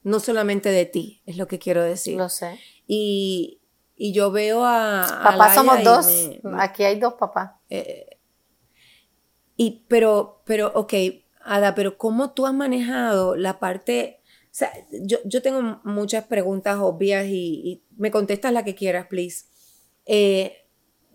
[0.03, 2.17] no solamente de ti, es lo que quiero decir.
[2.17, 2.59] Lo sé.
[2.87, 3.61] Y,
[3.97, 5.07] y yo veo a...
[5.23, 6.07] Papá somos dos,
[6.59, 7.53] aquí hay dos papás.
[7.69, 8.19] Eh,
[9.57, 10.95] y, pero, pero, ok,
[11.45, 14.21] Ada, pero ¿cómo tú has manejado la parte...
[14.45, 19.47] O sea, yo, yo tengo muchas preguntas obvias y, me contestas la que quieras, please.
[20.07, 20.68] Eh,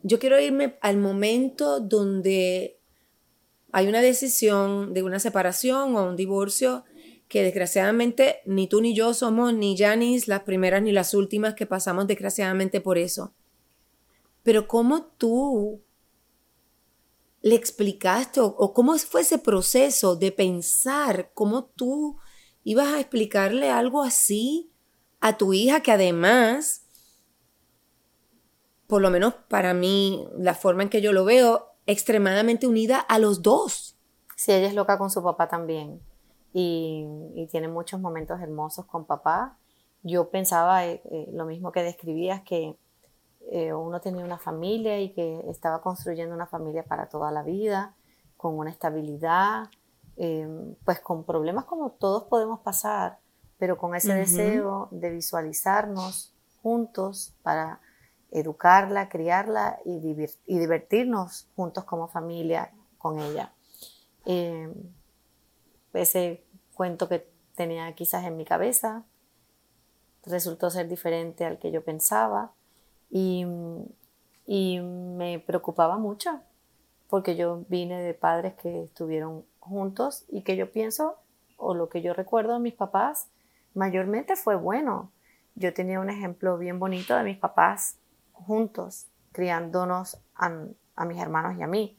[0.03, 2.79] yo quiero irme al momento donde
[3.71, 6.83] hay una decisión de una separación o un divorcio
[7.27, 11.65] que desgraciadamente ni tú ni yo somos ni Janis las primeras ni las últimas que
[11.65, 13.33] pasamos desgraciadamente por eso.
[14.43, 15.81] Pero ¿cómo tú
[17.41, 22.17] le explicaste o, cómo fue ese proceso de pensar cómo tú
[22.63, 24.71] ibas a explicarle algo así
[25.19, 26.82] a tu hija que además,
[28.93, 33.17] por lo menos para mí, la forma en que yo lo veo, extremadamente unida a
[33.17, 33.97] los dos.
[34.35, 35.99] Sí, ella es loca con su papá también
[36.53, 39.57] y, tiene muchos momentos hermosos con papá.
[40.03, 42.77] Yo pensaba eh, eh, lo mismo que describías, que
[43.49, 47.95] eh, uno tenía una familia y que estaba construyendo una familia para toda la vida,
[48.37, 49.71] con una estabilidad,
[50.85, 53.17] pues con problemas como todos podemos pasar,
[53.57, 57.81] pero con ese deseo de visualizarnos juntos para
[58.33, 59.97] educarla, criarla y,
[60.45, 63.53] y divertirnos juntos como familia con ella
[65.93, 66.43] ese
[66.73, 69.03] cuento que tenía quizás en mi cabeza
[70.25, 72.53] resultó ser diferente al que yo pensaba
[73.09, 73.45] y,
[74.45, 76.41] me preocupaba mucho
[77.07, 81.17] porque yo vine de padres que estuvieron juntos y que yo pienso
[81.57, 83.29] o lo que yo recuerdo de mis papás
[83.73, 85.11] mayormente fue bueno.
[85.55, 87.97] Yo tenía un ejemplo bien bonito de mis papás
[88.33, 90.49] juntos, criándonos a,
[91.05, 91.97] mis hermanos y a mí.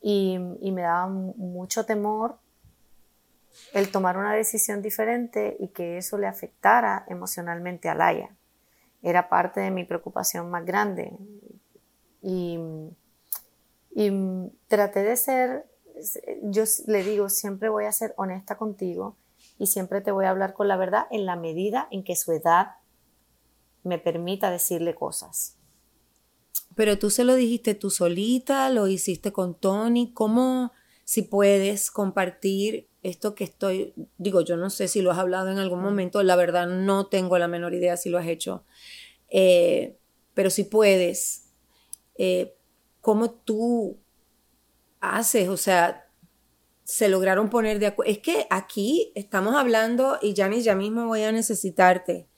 [0.00, 2.38] Y, me daba mucho temor
[3.72, 8.30] el tomar una decisión diferente y que eso le afectara emocionalmente a Laia.
[9.02, 11.12] Era parte de mi preocupación más grande.
[12.22, 12.58] Y,
[14.68, 15.66] traté de ser,
[16.42, 19.16] yo le digo, siempre voy a ser honesta contigo
[19.58, 22.32] y siempre te voy a hablar con la verdad en la medida en que su
[22.32, 22.76] edad
[23.82, 25.56] me permita decirle cosas.
[26.74, 30.72] Pero tú se lo dijiste tú solita, lo hiciste con Tony, ¿cómo,
[31.04, 35.58] si puedes compartir esto que estoy, digo, yo no sé si lo has hablado en
[35.58, 38.64] algún momento, la verdad no tengo la menor idea si lo has hecho,
[39.28, 39.96] eh,
[40.34, 41.46] pero si puedes,
[42.16, 42.54] eh,
[43.00, 43.98] ¿cómo tú
[45.00, 45.48] haces?
[45.48, 46.08] O sea,
[46.84, 48.10] se lograron poner de acuerdo.
[48.10, 52.28] Es que aquí estamos hablando, y Janice, ya mismo voy a necesitarte,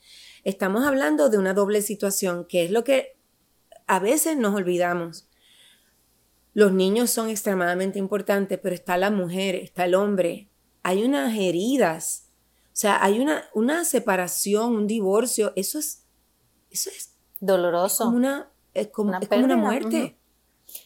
[0.43, 3.17] estamos hablando de una doble situación, que es lo que
[3.95, 5.27] a veces nos olvidamos.
[6.53, 10.49] Los niños son extremadamente importantes, pero está la mujer, está el hombre,
[10.83, 12.29] hay unas heridas,
[12.65, 16.03] o sea, hay una, una separación, un divorcio, eso es,
[16.71, 18.05] eso es doloroso.
[18.05, 20.17] Como una, es como, una, una muerte.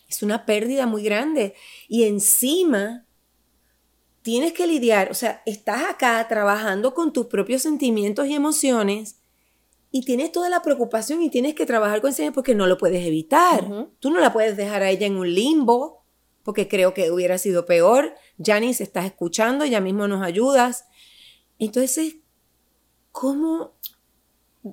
[0.10, 1.56] Es una pérdida muy grande.
[1.88, 3.06] Y encima
[4.22, 9.22] tienes que lidiar, o sea, estás acá trabajando con tus propios sentimientos y emociones
[9.98, 13.04] y tienes toda la preocupación y tienes que trabajar con ese porque no lo puedes
[13.04, 13.68] evitar.
[14.00, 16.04] Tú no la puedes dejar a ella en un limbo
[16.44, 20.86] porque creo que hubiera sido peor Janice, estás escuchando, ya mismo nos ayudas.
[21.58, 22.18] Entonces,
[23.12, 23.74] ¿cómo,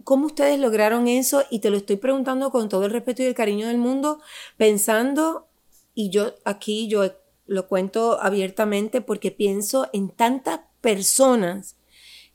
[0.04, 1.42] ¿cómo ustedes lograron eso?
[1.48, 4.20] Y te lo estoy preguntando con todo el respeto y el cariño del mundo,
[4.58, 5.48] pensando,
[5.94, 7.14] y yo aquí yo
[7.46, 11.76] lo cuento abiertamente porque pienso en tantas personas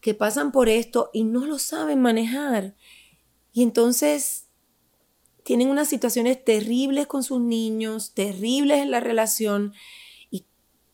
[0.01, 2.75] que pasan por esto y no lo saben manejar.
[3.51, 4.45] Y entonces
[5.43, 9.73] tienen unas situaciones terribles con sus niños, terribles en la relación,
[10.29, 10.45] y,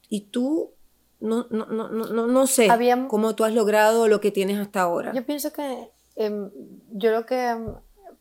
[0.09, 0.71] y tú
[1.19, 2.67] no, no, no, no, no sé
[3.09, 5.13] cómo tú has logrado lo que tienes hasta ahora.
[5.13, 6.51] Yo pienso que em,
[6.91, 7.75] yo lo que em,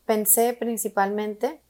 [0.05, 1.61] pensé principalmente,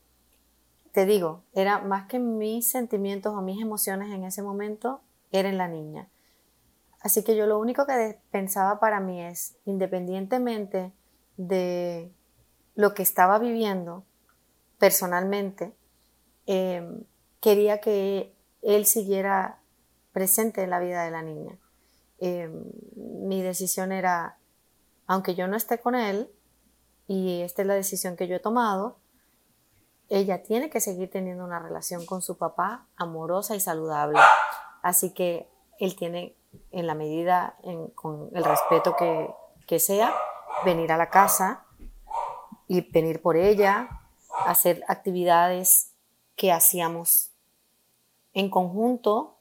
[0.91, 5.01] te digo, era más que mis sentimientos o mis emociones en ese momento,
[5.31, 6.09] era en la niña.
[7.01, 10.91] Así que yo lo único que pensaba para mí es, independientemente
[11.37, 12.11] de
[12.75, 14.05] lo que estaba viviendo
[14.77, 15.75] personalmente,
[16.45, 17.03] em,
[17.39, 19.61] quería que él siguiera
[20.11, 21.57] presente en la vida de la niña.
[22.19, 22.63] Em,
[22.95, 24.37] mi decisión era,
[25.07, 26.29] aunque yo no esté con él,
[27.07, 28.99] y esta es la decisión que yo he tomado,
[30.09, 34.19] ella tiene que seguir teniendo una relación con su papá amorosa y saludable.
[34.81, 36.35] Así que él tiene,
[36.71, 37.57] en la medida,
[37.95, 38.95] con el respeto
[39.65, 40.13] que sea,
[40.63, 41.64] venir a la casa
[42.67, 44.01] y venir por ella,
[44.45, 45.91] hacer actividades
[46.35, 47.31] que hacíamos
[48.33, 49.37] en conjunto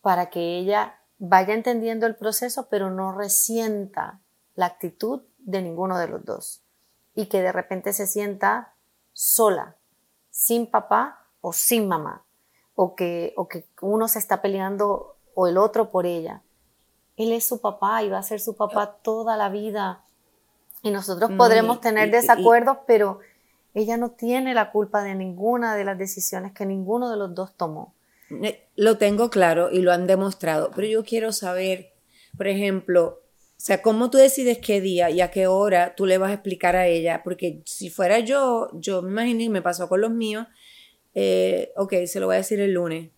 [0.00, 4.20] para que ella vaya entendiendo el proceso, pero no resienta
[4.54, 6.62] la actitud de ninguno de los dos.
[7.14, 8.74] Y que de repente se sienta
[9.12, 9.76] sola,
[10.30, 12.24] sin papá o sin mamá.
[12.74, 16.42] O que, o que uno se está peleando o el otro por ella.
[17.16, 20.04] Él es su papá y va a ser su papá toda la vida.
[20.82, 23.20] Y nosotros podremos tener desacuerdos, pero
[23.74, 27.56] ella no tiene la culpa de ninguna de las decisiones que ninguno de los dos
[27.56, 27.94] tomó.
[28.74, 31.92] Lo tengo claro y lo han demostrado, pero yo quiero saber,
[32.36, 33.22] por ejemplo,
[33.56, 36.34] o sea, cómo tú decides qué día y a qué hora tú le vas a
[36.34, 40.10] explicar a ella, porque si fuera yo, yo me imagino y me pasó con los
[40.10, 40.46] míos,
[41.14, 43.10] eh, ok, se lo voy a decir el lunes,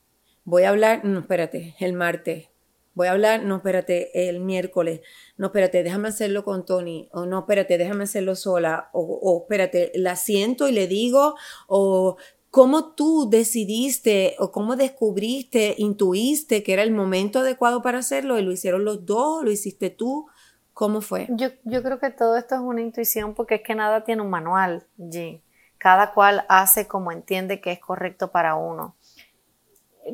[0.44, 2.49] voy a hablar, no, espérate, el martes,
[2.98, 5.00] voy a hablar, no, espérate, el miércoles,
[5.37, 9.92] no, espérate, déjame hacerlo con Tony, o no, espérate, déjame hacerlo sola, o, o espérate,
[9.94, 11.37] la siento y le digo,
[11.68, 12.16] o
[12.50, 18.38] ¿Cómo tú decidiste o cómo descubriste, intuiste que era el momento adecuado para hacerlo?
[18.38, 19.44] ¿Y lo hicieron los dos?
[19.44, 20.26] ¿Lo hiciste tú?
[20.72, 21.28] ¿Cómo fue?
[21.30, 21.50] Yo,
[21.82, 25.42] creo que todo esto es una intuición porque es que nada tiene un manual, G.
[25.76, 28.96] Cada cual hace como entiende que es correcto para uno.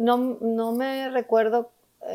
[0.01, 1.71] No, no me recuerdo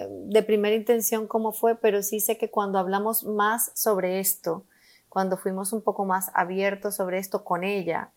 [0.09, 4.63] de primera intención cómo fue, pero sí sé que cuando hablamos más sobre esto,
[5.09, 8.11] cuando fuimos un poco más abiertos sobre esto con ella,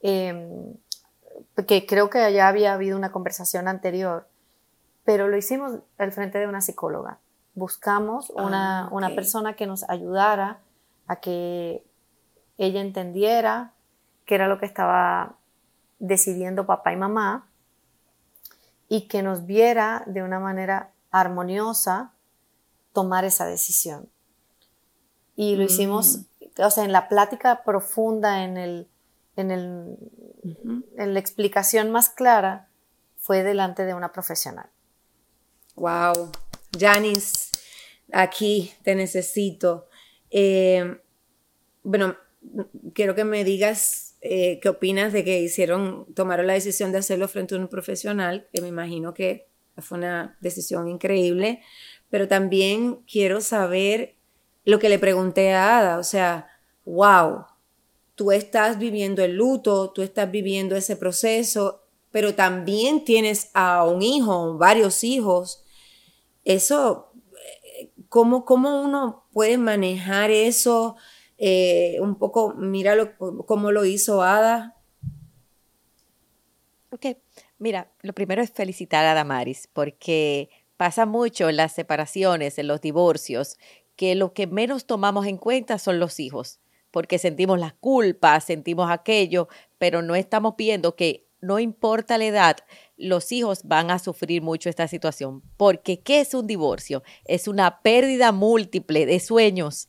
[0.00, 0.74] eh,
[1.66, 4.26] que creo que ya había habido una conversación anterior,
[5.04, 7.18] pero lo hicimos al frente de una psicóloga.
[7.54, 10.58] Buscamos una, ah, una persona que nos ayudara
[11.06, 11.84] a que
[12.58, 13.72] ella entendiera
[14.24, 15.36] qué era lo que estaba
[15.98, 17.46] decidiendo papá y mamá
[18.88, 22.14] y que nos viera de una manera armoniosa
[22.92, 24.10] tomar esa decisión.
[25.36, 26.62] Y lo hicimos, mm.
[26.62, 28.88] o sea, en la plática profunda, en el,
[29.36, 29.96] en, el,
[30.96, 32.68] en la explicación más clara
[33.16, 34.68] fue delante de una profesional.
[35.76, 36.32] Wow,
[36.78, 37.50] Janice,
[38.12, 39.88] aquí te necesito.
[40.30, 41.00] Eh,
[41.82, 42.16] bueno,
[42.94, 47.26] quiero que me digas eh, qué opinas de que hicieron, tomaron la decisión de hacerlo
[47.28, 51.62] frente a un profesional, que me imagino que fue una decisión increíble,
[52.10, 54.16] pero también quiero saber
[54.64, 56.48] lo que le pregunté a Ada, o sea,
[56.84, 57.46] wow,
[58.14, 64.02] tú estás viviendo el luto, tú estás viviendo ese proceso, pero también tienes a un
[64.02, 65.64] hijo, varios hijos.
[66.44, 67.12] Eso,
[68.08, 70.96] ¿cómo, cómo uno puede manejar eso?
[71.38, 74.76] Eh, un poco, mira cómo lo hizo Ada.
[76.90, 77.06] Ok,
[77.62, 82.80] mira, lo primero es felicitar a Damaris, porque pasa mucho en las separaciones, en los
[82.80, 83.56] divorcios,
[83.96, 86.60] que lo que menos tomamos en cuenta son los hijos
[86.92, 89.48] porque sentimos las culpas, sentimos aquello,
[89.78, 92.56] pero no estamos viendo que no importa la edad,
[92.96, 95.42] los hijos van a sufrir mucho esta situación.
[95.56, 97.02] Porque ¿qué es un divorcio?
[97.24, 99.88] Es una pérdida múltiple de sueños,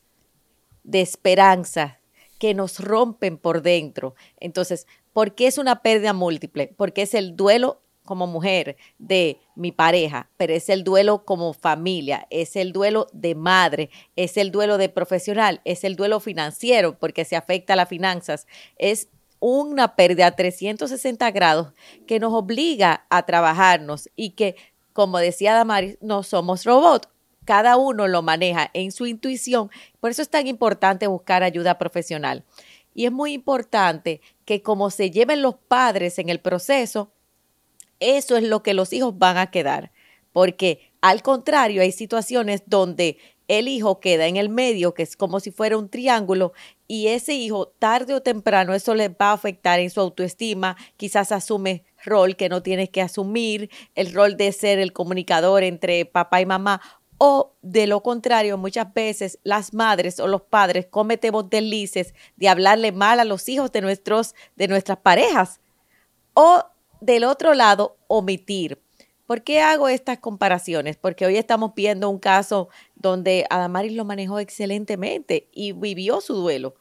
[0.82, 2.00] de esperanza,
[2.40, 4.16] que nos rompen por dentro.
[4.40, 6.74] Entonces, ¿por qué es una pérdida múltiple?
[6.76, 12.26] Porque es el duelo como mujer de mi pareja, pero es el duelo como familia,
[12.28, 17.24] es el duelo de madre, es el duelo de profesional, es el duelo financiero porque
[17.24, 18.46] se afecta a las finanzas,
[18.76, 19.08] es
[19.40, 21.72] una pérdida a 360 grados
[22.06, 24.56] que nos obliga a trabajarnos y que
[24.94, 27.08] como decía Damaris, no somos robots.
[27.44, 29.68] Cada uno lo maneja en su intuición.
[30.00, 32.44] Por eso es tan importante buscar ayuda profesional.
[32.94, 37.12] Y es muy importante que como se lleven los padres en el proceso,
[38.00, 39.92] eso es lo que los hijos van a quedar.
[40.32, 43.18] Porque al contrario, hay situaciones donde
[43.48, 46.52] el hijo queda en el medio, que es como si fuera un triángulo,
[46.86, 51.30] y ese hijo tarde o temprano eso le va a afectar en su autoestima, quizás
[51.32, 56.40] asume rol que no tienes que asumir, el rol de ser el comunicador entre papá
[56.40, 56.80] y mamá,
[57.26, 62.92] o de lo contrario, muchas veces las madres o los padres cometemos delices de hablarle
[62.92, 65.58] mal a los hijos de, nuestros, de nuestras parejas,
[66.34, 66.62] o
[67.00, 68.78] del otro lado, omitir.
[69.26, 70.98] ¿Por qué hago estas comparaciones?
[70.98, 76.74] Porque hoy estamos viendo un caso donde Adamaris lo manejó excelentemente y vivió su duelo.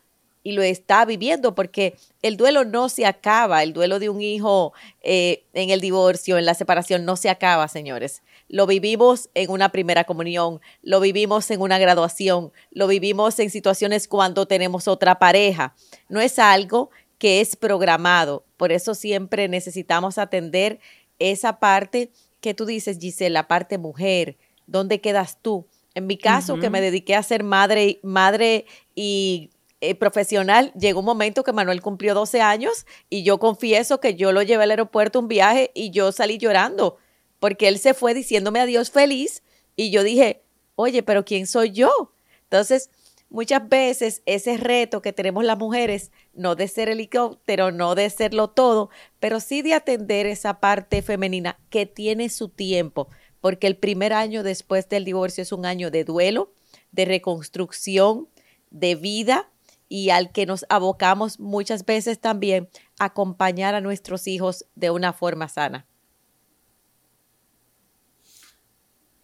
[0.45, 4.73] Y lo está viviendo porque el duelo no se acaba, el duelo de un hijo
[5.03, 8.23] eh, en el divorcio, en la separación, no se acaba, señores.
[8.53, 14.07] Lo vivimos en una primera comunión, lo vivimos en una graduación, lo vivimos en situaciones
[14.07, 15.73] cuando tenemos otra pareja.
[16.07, 18.45] No es algo que es programado.
[18.55, 20.79] Por eso siempre necesitamos atender
[21.17, 24.37] esa parte que tú dices, Giselle, la parte mujer.
[24.67, 25.65] ¿Dónde quedas tú?
[25.95, 29.49] En mi caso, que me dediqué a ser madre, madre y
[29.81, 34.31] eh, profesional, llegó un momento que Manuel cumplió 12 años y yo confieso que yo
[34.31, 36.99] lo llevé al aeropuerto un viaje y yo salí llorando
[37.43, 39.43] porque él se fue diciéndome adiós feliz
[39.75, 42.13] y yo dije, oye, pero ¿quién soy yo?
[42.43, 42.89] Entonces,
[43.29, 48.51] muchas veces ese reto que tenemos las mujeres, no de ser helicóptero, no de serlo
[48.51, 53.09] todo, pero sí de atender esa parte femenina que tiene su tiempo,
[53.41, 56.53] porque el primer año después del divorcio es un año de duelo,
[56.93, 58.29] de reconstrucción,
[58.69, 59.51] de vida
[59.89, 62.69] y al que nos abocamos muchas veces también
[62.99, 65.85] acompañar a nuestros hijos de una forma sana.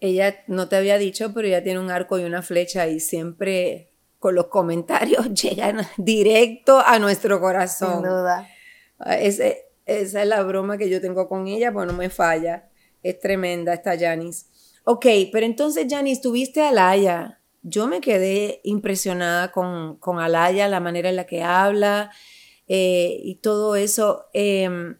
[0.00, 3.92] Ella no te había dicho, pero ella tiene un arco y una flecha y siempre
[4.18, 8.02] con los comentarios llegan directo a nuestro corazón.
[8.02, 8.48] Sin duda.
[8.98, 9.44] Ah, esa
[9.86, 12.68] es la broma que yo tengo con ella, pues no me falla.
[13.02, 14.46] Es tremenda esta Janice.
[14.84, 17.40] Ok, pero entonces Janice, tuviste a Alaya.
[17.62, 22.10] Yo me quedé impresionada con, con Alaya, la manera en la que habla
[22.68, 24.26] eh, y todo eso.
[24.32, 24.96] Em,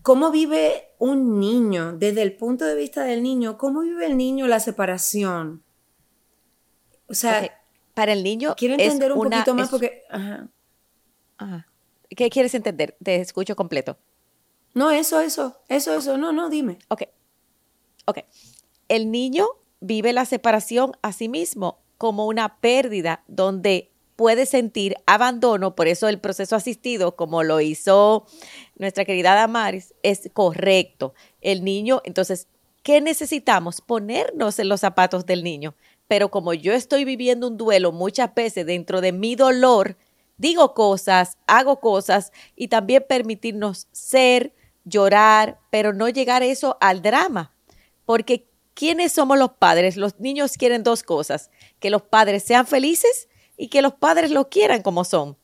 [0.00, 4.48] ¿Cómo vive un niño, desde el punto de vista del niño, cómo vive el niño
[4.48, 5.62] la separación?
[7.06, 7.62] O sea,
[7.94, 8.54] para el niño.
[8.56, 10.02] Quiero entender un poquito más porque.
[10.10, 11.68] Ajá.
[12.08, 12.96] ¿Qué quieres entender?
[13.02, 13.98] Te escucho completo.
[14.74, 16.16] No, eso, eso, eso, eso.
[16.16, 16.78] No, no, dime.
[16.88, 17.02] Ok.
[18.06, 18.18] Ok.
[18.88, 19.46] El niño
[19.80, 23.91] vive la separación a sí mismo como una pérdida donde
[24.22, 28.24] puede sentir abandono, por eso el proceso asistido, como lo hizo
[28.76, 31.12] nuestra querida Damaris, es correcto.
[31.40, 32.46] El niño, entonces,
[32.84, 33.80] ¿qué necesitamos?
[33.80, 35.74] Ponernos en los zapatos del niño
[36.06, 39.96] pero como yo estoy viviendo un duelo muchas veces dentro de mi dolor,
[40.36, 44.52] digo cosas, hago cosas y también permitirnos ser,
[44.84, 47.54] llorar, pero no llegar eso al drama.
[48.04, 49.96] Porque ¿quiénes somos los padres?
[49.96, 51.50] Los niños quieren dos cosas,
[51.80, 55.36] que los padres sean felices y que los padres lo quieran como son.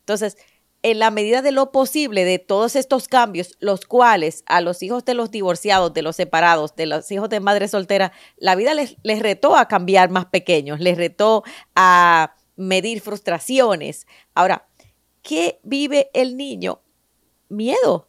[0.00, 0.36] Entonces,
[0.82, 5.04] en la medida de lo posible de todos estos cambios, los cuales a los hijos
[5.04, 8.96] de los divorciados, de los separados, de los hijos de madre soltera, la vida les,
[9.02, 11.42] les retó a cambiar más pequeños, les retó
[11.74, 14.06] a medir frustraciones.
[14.34, 14.68] Ahora,
[15.22, 16.80] ¿qué vive el niño?
[17.48, 18.08] Miedo,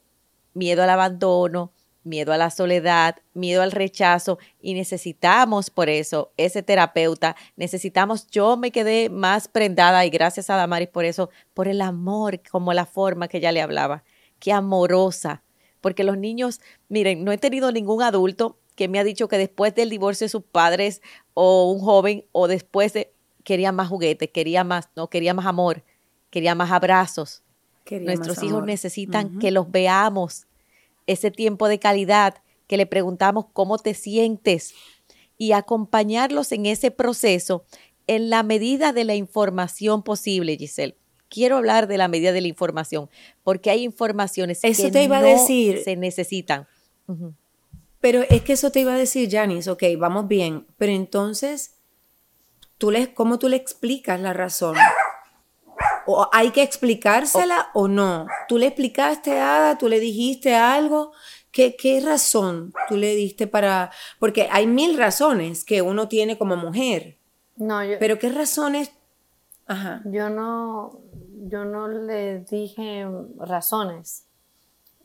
[0.53, 1.73] miedo al abandono,
[2.09, 8.57] miedo a la soledad, miedo al rechazo y necesitamos por eso ese terapeuta, necesitamos, yo
[8.57, 12.85] me quedé más prendada y gracias a Damaris por eso, por el amor como la
[12.85, 14.03] forma que ella le hablaba,
[14.39, 15.43] qué amorosa,
[15.79, 19.75] porque los niños, miren, no he tenido ningún adulto que me ha dicho que después
[19.75, 21.01] del divorcio de sus padres
[21.33, 25.83] o un joven o después de quería más juguetes, quería más, no, quería más amor,
[26.29, 27.43] quería más abrazos.
[27.89, 30.45] Nuestros hijos necesitan que los veamos,
[31.11, 32.35] ese tiempo de calidad,
[32.67, 34.75] que le preguntamos cómo te sientes
[35.37, 37.65] y acompañarlos en ese proceso
[38.07, 40.97] en la medida de la información posible, Giselle.
[41.29, 43.09] Quiero hablar de la medida de la información,
[43.43, 45.47] porque hay informaciones que no
[45.83, 46.67] se necesitan.
[47.99, 51.75] Pero es que eso te iba a decir, Janice, ok, vamos bien, pero entonces,
[52.77, 54.75] ¿tú le, ¿cómo tú le explicas la razón?
[56.11, 58.25] ¿O hay que explicársela o no?
[58.47, 59.77] ¿Tú le explicaste a Ada?
[59.77, 61.11] ¿Tú le dijiste algo?
[61.51, 63.91] ¿Qué, ¿Qué razón tú le diste para...?
[64.17, 67.19] Porque hay mil razones que uno tiene como mujer.
[67.57, 67.99] No, yo...
[67.99, 68.91] Pero ¿qué razones...?
[69.67, 70.01] Ajá.
[70.05, 70.99] Yo no,
[71.45, 73.05] yo no le dije
[73.37, 74.25] razones.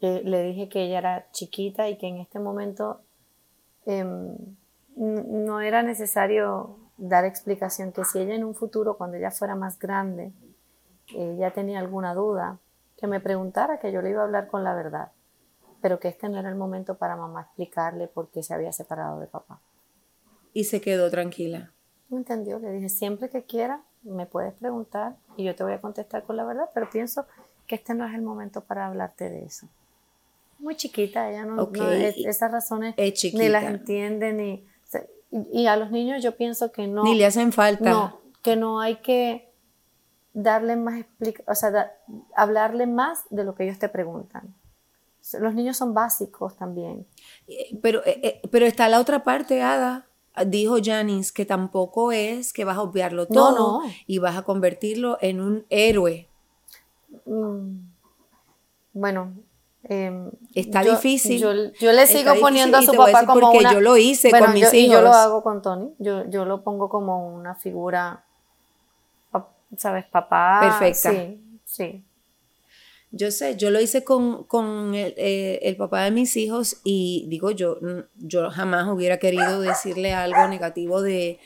[0.01, 3.03] le dije que ella era chiquita y que en este momento
[3.85, 4.39] em,
[4.97, 9.79] no era necesario dar explicación, que si ella en un futuro, cuando ella fuera más
[9.79, 10.33] grande,
[11.23, 12.59] ella tenía alguna duda,
[12.97, 15.13] que me preguntara, que yo le iba a hablar con la verdad,
[15.81, 19.21] pero que este no era el momento para mamá explicarle por qué se había separado
[19.21, 19.61] de papá.
[20.53, 21.73] Y se quedó tranquila.
[22.09, 22.59] ¿Me entendió?
[22.59, 26.37] Le dije, siempre que quiera, me puedes preguntar y yo te voy a contestar con
[26.37, 27.27] la verdad, pero pienso
[27.67, 29.69] que este no es el momento para hablarte de eso.
[30.59, 34.67] Muy chiquita, ella no, esas razones ni las entiende, ni...
[35.53, 37.03] Y, a los niños yo pienso que no...
[37.03, 37.91] Ni le hacen falta.
[37.91, 39.53] No, que no hay que
[40.35, 41.95] darle más explicación, o sea,
[42.37, 44.55] hablarle más de lo que ellos te preguntan.
[45.41, 47.07] Los niños son básicos también.
[47.49, 50.07] Eh, pero, eh, eh, pero está la otra parte, Ada.
[50.47, 55.41] Dijo Janice que tampoco es que vas a obviarlo todo y vas a convertirlo en
[55.41, 56.29] un héroe.
[57.25, 57.79] Mm.
[58.93, 59.33] Bueno,
[59.85, 61.41] em, está difícil.
[61.41, 64.75] Yo, le sigo poniendo a su papá como porque yo lo hice con mis hijos.
[64.75, 65.95] Y yo lo hago con Tony.
[66.01, 68.25] Yo, yo lo pongo como una figura
[69.79, 70.05] ¿sabes?
[70.07, 70.79] Papá.
[70.81, 71.11] Perfecta.
[71.11, 72.05] Sí, sí.
[73.17, 74.45] Yo sé, yo lo hice con,
[74.95, 77.79] eh, el, papá de mis hijos y digo, yo,
[78.17, 81.39] yo jamás hubiera querido decirle algo negativo de,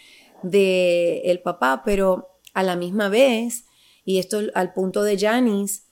[0.42, 3.66] el papá, pero a la misma vez,
[4.06, 5.82] y esto al punto de Janice,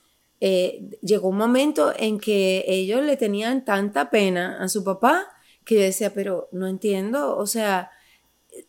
[0.40, 5.28] eh, llegó un momento en que ellos le tenían tanta pena a su papá
[5.66, 7.90] que yo decía, pero no entiendo, o sea,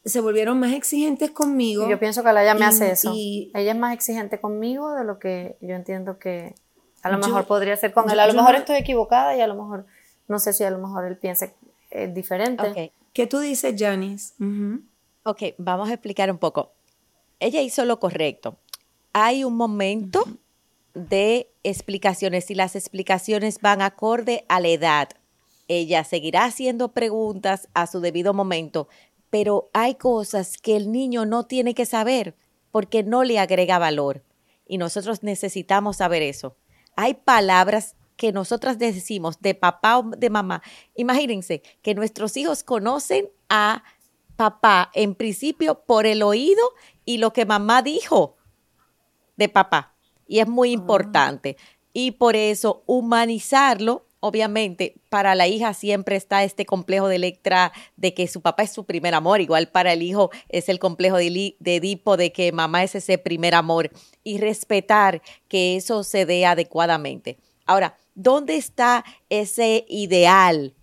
[0.06, 1.88] se volvieron más exigentes conmigo.
[1.90, 3.14] yo pienso que ella me hace eso.
[3.14, 6.56] ella es más exigente conmigo de lo que yo entiendo que
[7.04, 8.20] a lo mejor podría ser con él.
[8.20, 9.86] A lo mejor estoy equivocada y a lo mejor,
[10.28, 11.52] no sé si a lo mejor él piensa
[11.92, 12.92] eh, diferente.
[13.14, 14.34] ¿Qué tú dices, Janice?
[15.24, 16.72] Ok, vamos a explicar un poco.
[17.40, 18.58] Ella hizo lo correcto.
[19.14, 20.24] Hay un momento
[20.94, 25.10] de explicaciones y las explicaciones van acorde a la edad.
[25.68, 28.88] Ella seguirá haciendo preguntas a su debido momento,
[29.40, 32.36] pero hay cosas que el niño no tiene que saber
[32.72, 34.24] porque no le agrega valor
[34.66, 36.56] y nosotros necesitamos saber eso.
[36.96, 40.64] Hay palabras que nosotras decimos de papá o de mamá.
[40.96, 43.84] Imagínense que nuestros hijos conocen a
[44.38, 46.72] papá en principio por el oído
[47.06, 48.38] y lo que mamá dijo
[49.36, 49.94] de papá.
[50.28, 50.74] Y es muy ah.
[50.74, 51.58] importante.
[51.94, 58.14] Y por eso humanizarlo obviamente para la hija siempre está este complejo de Electra de
[58.14, 61.56] que su papá es su primer amor, igual para el hijo es el complejo de,
[61.60, 63.92] Edipo de que mamá es ese primer amor
[64.24, 67.38] y respetar que eso se dé adecuadamente.
[67.66, 70.74] Ahora, ¿dónde está ese ideal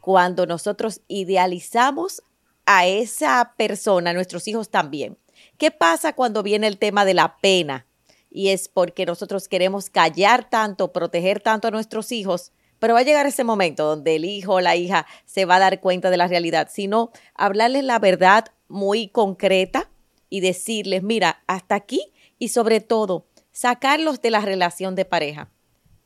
[0.00, 2.22] cuando nosotros idealizamos
[2.66, 5.18] a esa persona, a nuestros hijos también?
[5.58, 7.86] ¿Qué pasa cuando viene el tema de la pena?
[8.30, 13.04] Y es porque nosotros queremos callar tanto, proteger tanto a nuestros hijos, pero va a
[13.04, 16.16] llegar ese momento donde el hijo o la hija se va a dar cuenta de
[16.16, 19.90] la realidad, sino hablarles la verdad muy concreta
[20.28, 25.50] y decirles, mira, hasta aquí y sobre todo, sacarlos de la relación de pareja.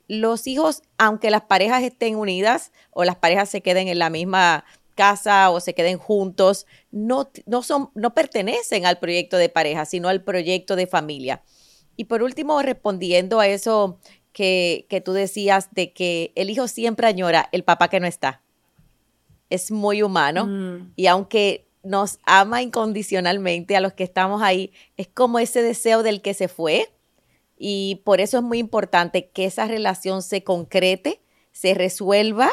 [0.07, 4.64] Los hijos, aunque las parejas estén unidas o las parejas se queden en la misma
[4.95, 10.09] casa o se queden juntos, no, no, son, no pertenecen al proyecto de pareja, sino
[10.09, 11.43] al proyecto de familia.
[11.97, 13.99] Y por último, respondiendo a eso
[14.39, 18.41] que, tú decías de que el hijo siempre añora el papá que no está.
[19.51, 20.93] Es muy humano mm.
[20.95, 26.22] y aunque nos ama incondicionalmente a los que estamos ahí, es como ese deseo del
[26.22, 26.89] que se fue
[27.59, 31.20] y por eso es muy importante que esa relación se concrete,
[31.51, 32.51] se resuelva.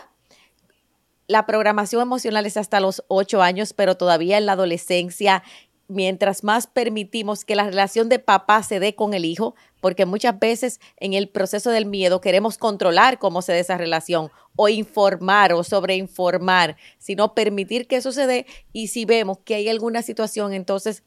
[1.27, 5.43] La programación emocional es hasta los ocho años, pero todavía en la adolescencia
[5.87, 10.39] mientras más permitimos que la relación de papá se dé con el hijo, porque muchas
[10.39, 15.53] veces en el proceso del miedo queremos controlar cómo se dé esa relación o informar
[15.53, 20.53] o sobreinformar, sino permitir que eso se dé y si vemos que hay alguna situación,
[20.53, 21.03] entonces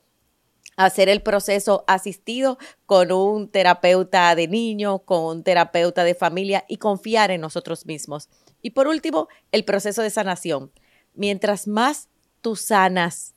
[0.76, 2.56] hacer el proceso asistido
[2.86, 8.28] con un terapeuta de niño, con un terapeuta de familia y confiar en nosotros mismos.
[8.62, 10.70] Y por último, el proceso de sanación.
[11.14, 12.08] Mientras más
[12.40, 13.34] tú sanas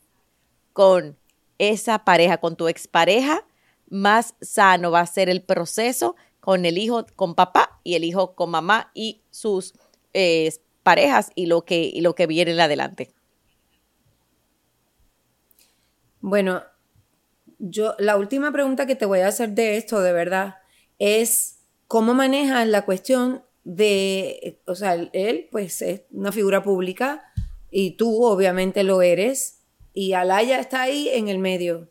[0.72, 1.18] con
[1.62, 3.46] esa pareja, con tu expareja,
[3.88, 8.34] más sano va a ser el proceso con el hijo con papá y el hijo
[8.34, 9.76] con mamá y sus
[10.14, 10.52] eh,
[10.82, 13.12] parejas y lo que, y lo que viene adelante.
[16.20, 16.64] Bueno,
[17.60, 20.56] yo la última pregunta que te voy a hacer de esto, de verdad,
[20.98, 27.24] es cómo manejas la cuestión de, o sea, él pues es una figura pública
[27.70, 29.61] y tú obviamente lo eres
[29.94, 31.90] y Alaya está ahí en el medio.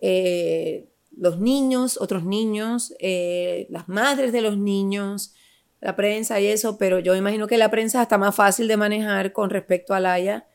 [0.00, 5.34] Eh, los niños, otros niños, eh, las madres de los niños,
[5.80, 9.32] la prensa y eso, pero yo imagino que la prensa está más fácil de manejar
[9.32, 10.46] con respecto a Alaya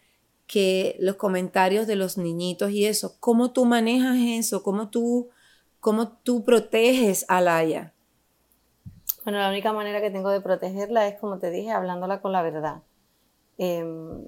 [0.48, 4.62] que los comentarios de los niñitos y eso, ¿cómo tú manejas eso?
[4.62, 5.30] ¿Cómo tú,
[5.80, 7.94] cómo tú proteges a Laia?
[9.24, 12.44] Bueno, la única manera que tengo de protegerla es, como te dije, hablándola con la
[12.44, 12.84] verdad.
[13.58, 14.24] Em,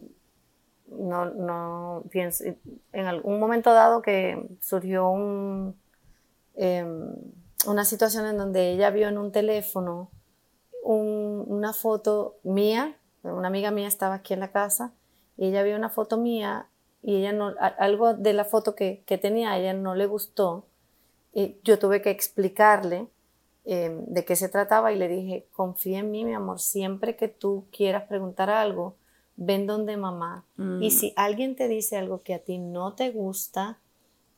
[0.87, 5.13] no, no pienso, en algún momento dado que surgió
[6.55, 7.15] em,
[7.65, 10.09] una situación en donde ella vio en un teléfono
[10.83, 14.93] una foto mía, una amiga mía estaba aquí en la casa
[15.35, 16.67] y ella vio una foto mía
[17.01, 20.65] y ella no, algo de la foto que, que tenía a ella no le gustó.
[21.33, 23.07] Y yo tuve que explicarle
[23.65, 27.27] em, de qué se trataba y le dije, confía en mí, mi amor, siempre que
[27.27, 28.95] tú quieras preguntar algo,
[29.37, 30.45] ven donde mamá.
[30.57, 30.91] Y mm.
[30.91, 33.79] si alguien te dice algo que a ti no te gusta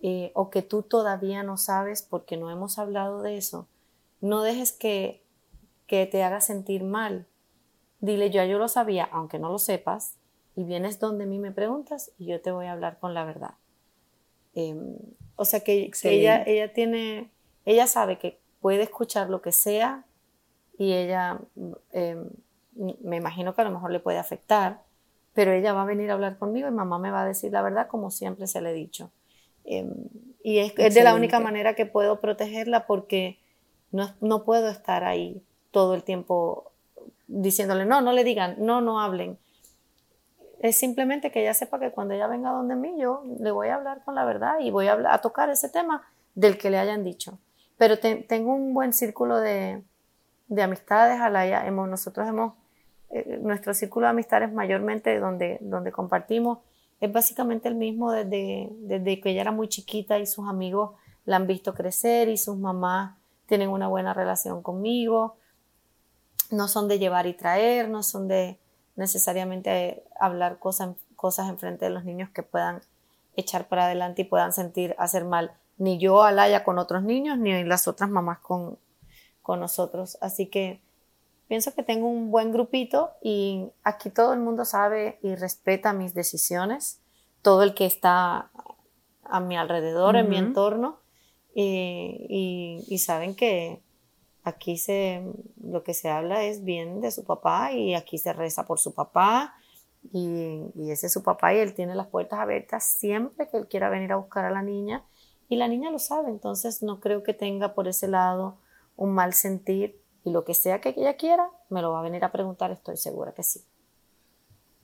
[0.02, 3.68] eh, o que tú todavía no sabes porque no hemos hablado de eso,
[4.22, 5.24] no dejes que,
[5.88, 7.26] que te haga sentir mal.
[8.02, 10.18] Dile, yo, yo lo sabía, aunque no lo sepas,
[10.56, 13.56] y vienes donde mí me preguntas y yo te voy a hablar con la verdad.
[14.54, 14.98] Em,
[15.36, 17.32] o sea que, ella, ella tiene,
[17.66, 20.06] ella sabe que puede escuchar lo que sea
[20.78, 21.40] y ella,
[21.94, 22.30] em,
[23.02, 24.84] me imagino que a lo mejor le puede afectar,
[25.40, 27.62] pero ella va a venir a hablar conmigo y mamá me va a decir la
[27.62, 29.10] verdad como siempre se le he dicho.
[29.64, 29.90] Em,
[30.44, 33.40] y es, de la única manera que puedo protegerla porque
[33.94, 36.74] no, no, puedo estar ahí todo el tiempo
[37.28, 39.38] diciéndole, no, no le digan, no, no hablen.
[40.60, 43.76] Es simplemente que ella sepa que cuando ella venga donde mí, yo le voy a
[43.76, 47.06] hablar con la verdad y voy a, a tocar ese tema del que le hayan
[47.06, 47.40] dicho.
[47.78, 49.82] Pero tengo un buen círculo de,
[50.50, 51.66] de amistades, Alaya.
[51.66, 52.56] Hemos, nosotros hemos
[53.12, 56.60] eh, nuestro círculo de amistades mayormente donde, donde compartimos
[57.00, 60.92] es básicamente el mismo desde, desde que ella era muy chiquita y sus amigos
[61.26, 65.38] la han visto crecer y sus mamás tienen una buena relación conmigo.
[66.52, 68.60] No son de llevar y traer, no son de
[68.96, 72.82] necesariamente hablar cosas, cosas enfrente de los niños que puedan
[73.36, 77.40] echar para adelante y puedan sentir hacer mal ni yo a Laia con otros niños
[77.40, 78.78] ni las otras mamás con,
[79.42, 80.18] con nosotros.
[80.22, 80.82] Así que
[81.50, 86.14] pienso que tengo un buen grupito y aquí todo el mundo sabe y respeta mis
[86.14, 87.02] decisiones,
[87.42, 88.52] todo el que está
[89.24, 91.00] a mi alrededor, en mi entorno,
[91.54, 93.82] y, saben que
[94.44, 95.24] aquí se,
[95.62, 98.94] lo que se habla es bien de su papá y aquí se reza por su
[98.94, 99.56] papá
[100.14, 103.68] y, y ese es su papá y él tiene las puertas abiertas siempre que él
[103.68, 105.04] quiera venir a buscar a la niña
[105.50, 108.60] y la niña lo sabe, entonces no creo que tenga por ese lado
[108.96, 112.24] un mal sentir y lo que sea que ella quiera, me lo va a venir
[112.24, 113.62] a preguntar, estoy segura que sí.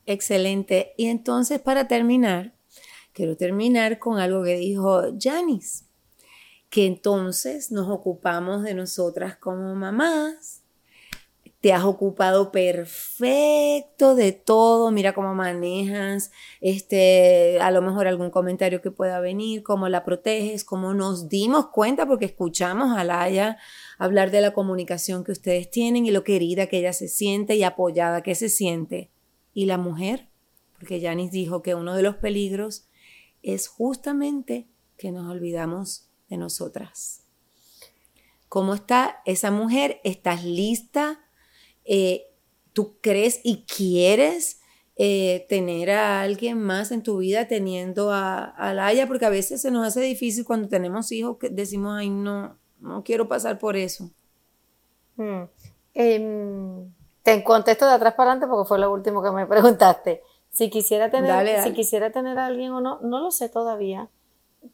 [0.06, 0.94] Excelente.
[0.98, 2.54] Y entonces, para terminar,
[3.14, 5.86] quiero terminar con algo que dijo Janice,
[6.70, 10.62] que entonces nos ocupamos de nosotras como mamás,
[11.66, 16.30] te has ocupado perfecto de todo, mira cómo manejas,
[16.62, 21.70] este, a lo mejor algún comentario que pueda venir, cómo la proteges, cómo nos dimos
[21.70, 23.58] cuenta porque escuchamos a Laia
[23.98, 27.64] hablar de la comunicación que ustedes tienen y lo querida que ella se siente y
[27.64, 29.12] apoyada que se siente.
[29.54, 30.30] Y la mujer,
[30.78, 32.88] porque Janice dijo que uno de los peligros
[33.42, 34.68] es justamente
[34.98, 37.24] que nos olvidamos de nosotras.
[38.50, 40.00] ¿Cómo está esa mujer?
[40.04, 41.20] ¿Estás lista?
[41.84, 42.26] Eh,
[42.74, 44.62] ¿Tú crees y quieres
[44.98, 49.08] eh, tener a alguien más en tu vida teniendo a, a Laia?
[49.08, 53.04] Porque a veces se nos hace difícil cuando tenemos hijos que decimos, ay, no, no
[53.04, 54.10] quiero pasar por eso.
[55.18, 55.44] Hmm.
[55.94, 60.24] Em, te contesto de atrás para adelante porque fue lo último que me preguntaste.
[60.52, 64.10] Si quisiera tener, si quisiera tener a alguien o no, no lo sé todavía.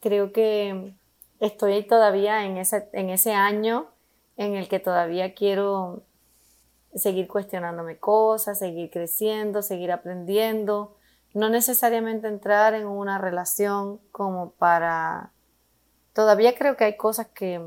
[0.00, 0.94] Creo que
[1.40, 3.88] estoy todavía en ese, en ese año
[4.36, 6.02] en el que todavía quiero
[6.94, 10.96] seguir cuestionándome cosas, seguir creciendo, seguir aprendiendo,
[11.34, 15.32] no necesariamente entrar en una relación como para...
[16.12, 17.60] Todavía creo que hay cosas que,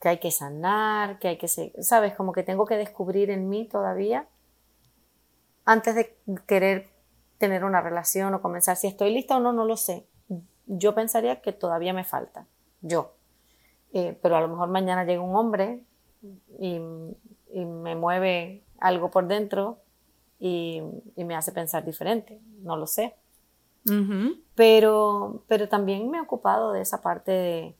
[0.00, 3.66] que hay que sanar, que hay que, sabes, como que tengo que descubrir en mí
[3.66, 4.28] todavía
[5.64, 6.16] antes de
[6.46, 6.88] querer
[7.38, 8.76] tener una relación o comenzar.
[8.76, 10.06] Si estoy lista o no, no lo sé.
[10.66, 12.46] Yo pensaría que todavía me falta,
[12.82, 13.14] yo.
[13.92, 15.82] Eh, pero a lo mejor mañana llega un hombre
[16.58, 16.80] y,
[17.54, 19.78] me mueve algo por dentro
[20.38, 20.82] y,
[21.16, 23.14] me hace pensar diferente, no lo sé.
[24.54, 27.76] pero, pero también me he ocupado de esa parte de,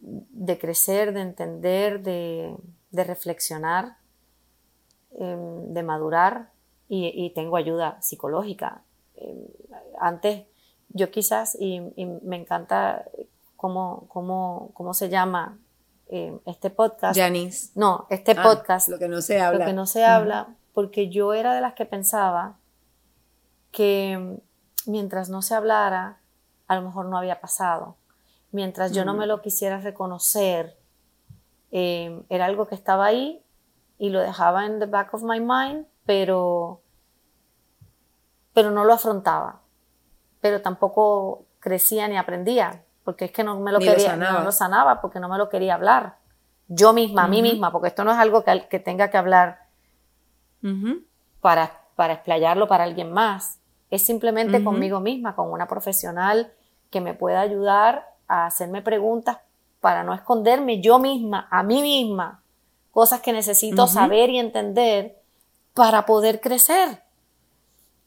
[0.00, 2.56] de crecer, de entender, de,
[2.92, 3.98] reflexionar,
[5.12, 6.50] em, de madurar
[6.88, 8.82] y, tengo ayuda psicológica.
[9.16, 9.46] Em,
[10.00, 10.46] antes
[10.88, 11.80] yo quizás, y,
[12.22, 13.04] me encanta
[13.56, 15.58] cómo, cómo, cómo se llama
[16.08, 17.18] em, este podcast.
[17.18, 17.70] Janice.
[17.74, 18.88] No, este ah, podcast.
[18.88, 19.60] Lo que no se habla.
[19.60, 22.56] Lo que no se habla, porque yo era de las que pensaba
[23.70, 24.40] que
[24.86, 26.18] mientras no se hablara,
[26.66, 27.96] a lo mejor no había pasado.
[28.52, 30.76] Mientras yo no me lo quisiera reconocer,
[31.70, 33.42] eh, era algo que estaba ahí
[33.98, 36.80] y lo dejaba en the back of my mind, pero,
[38.52, 39.60] pero no lo afrontaba.
[40.40, 45.00] Pero tampoco crecía ni aprendía, porque es que no me lo quería, no lo sanaba
[45.00, 46.16] porque no me lo quería hablar.
[46.66, 49.66] Yo misma, a mí misma, porque esto no es algo que, que tenga que hablar
[51.40, 53.60] para, para explayarlo para alguien más.
[53.90, 56.52] Es simplemente conmigo misma, con una profesional
[56.90, 59.38] que me pueda ayudar a hacerme preguntas
[59.80, 62.42] para no esconderme yo misma, a mí misma,
[62.92, 65.20] cosas que necesito saber y entender
[65.74, 67.02] para poder crecer.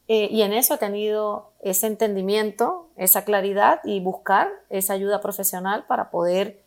[0.08, 5.84] Eh, y en eso he tenido ese entendimiento, esa claridad y buscar esa ayuda profesional
[5.86, 6.62] para poder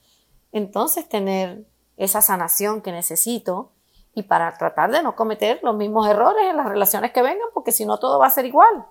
[0.51, 1.65] entonces tener
[1.97, 3.71] esa sanación que necesito
[4.13, 7.71] y para tratar de no cometer los mismos errores en las relaciones que vengan, porque
[7.71, 8.85] si no todo va a ser igual.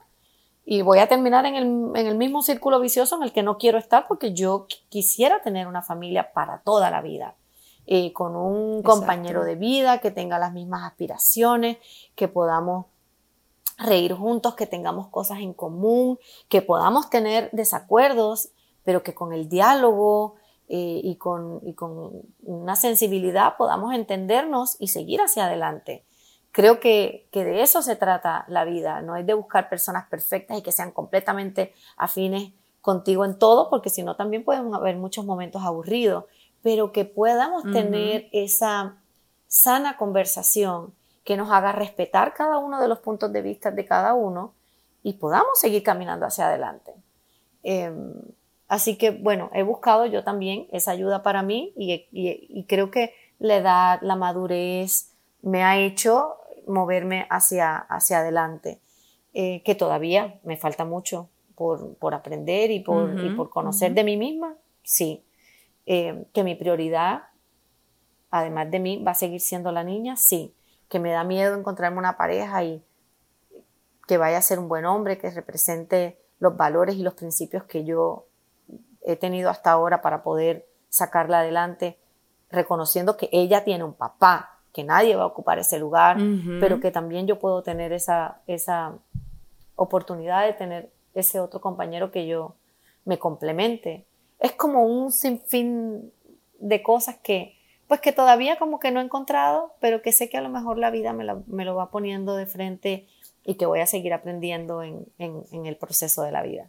[0.69, 1.55] Y voy a terminar en
[1.95, 5.81] el, mismo círculo vicioso en el que no quiero estar porque yo quisiera tener una
[5.81, 7.37] familia para toda la vida.
[7.87, 11.79] Eh, con un compañero de vida que tenga las mismas aspiraciones,
[12.17, 12.87] que podamos
[13.79, 18.49] reír juntos, que tengamos cosas en común, que podamos tener desacuerdos,
[18.83, 20.35] pero que con el diálogo,
[20.69, 26.05] eh, y, con, y con una sensibilidad podamos entendernos y seguir hacia adelante.
[26.57, 30.57] Creo que, que, de eso se trata la vida, no es de buscar personas perfectas
[30.57, 32.51] y que sean completamente afines
[32.81, 36.25] contigo en todo, porque si no también pueden haber muchos momentos aburridos,
[36.63, 38.97] pero que podamos tener esa
[39.47, 40.95] sana conversación
[41.25, 44.55] que nos haga respetar cada uno de los puntos de vista de cada uno
[45.03, 46.95] y podamos seguir caminando hacia adelante.
[47.63, 48.15] Em,
[48.69, 53.57] Así que bueno, he buscado yo también esa ayuda para mí y, creo que la
[53.57, 56.37] edad, la madurez me ha hecho
[56.67, 58.81] moverme hacia, hacia adelante,
[59.33, 64.57] eh, que todavía me falta mucho por, aprender y por, por conocer de mí misma,
[64.83, 65.25] sí,
[65.87, 67.23] eh, que mi prioridad,
[68.31, 70.55] además de mí, va a seguir siendo la niña, sí,
[70.89, 72.85] que me da miedo encontrarme una pareja y
[74.07, 77.85] que vaya a ser un buen hombre, que represente los valores y los principios que
[77.85, 78.27] yo
[79.03, 81.99] he tenido hasta ahora para poder sacarla adelante,
[82.51, 86.19] reconociendo que ella tiene un papá, que nadie va a ocupar ese lugar,
[86.61, 88.93] pero que también yo puedo tener esa, esa
[89.75, 92.57] oportunidad de tener ese otro compañero que yo
[93.07, 94.05] me complemente.
[94.39, 96.13] Es como un sinfín
[96.59, 97.57] de cosas que,
[97.89, 100.77] pues que todavía como que no he encontrado, pero que sé que a lo mejor
[100.77, 101.25] la vida me,
[101.65, 103.07] lo va poniendo de frente
[103.47, 105.07] y que voy a seguir aprendiendo en
[105.65, 106.69] el proceso de la vida.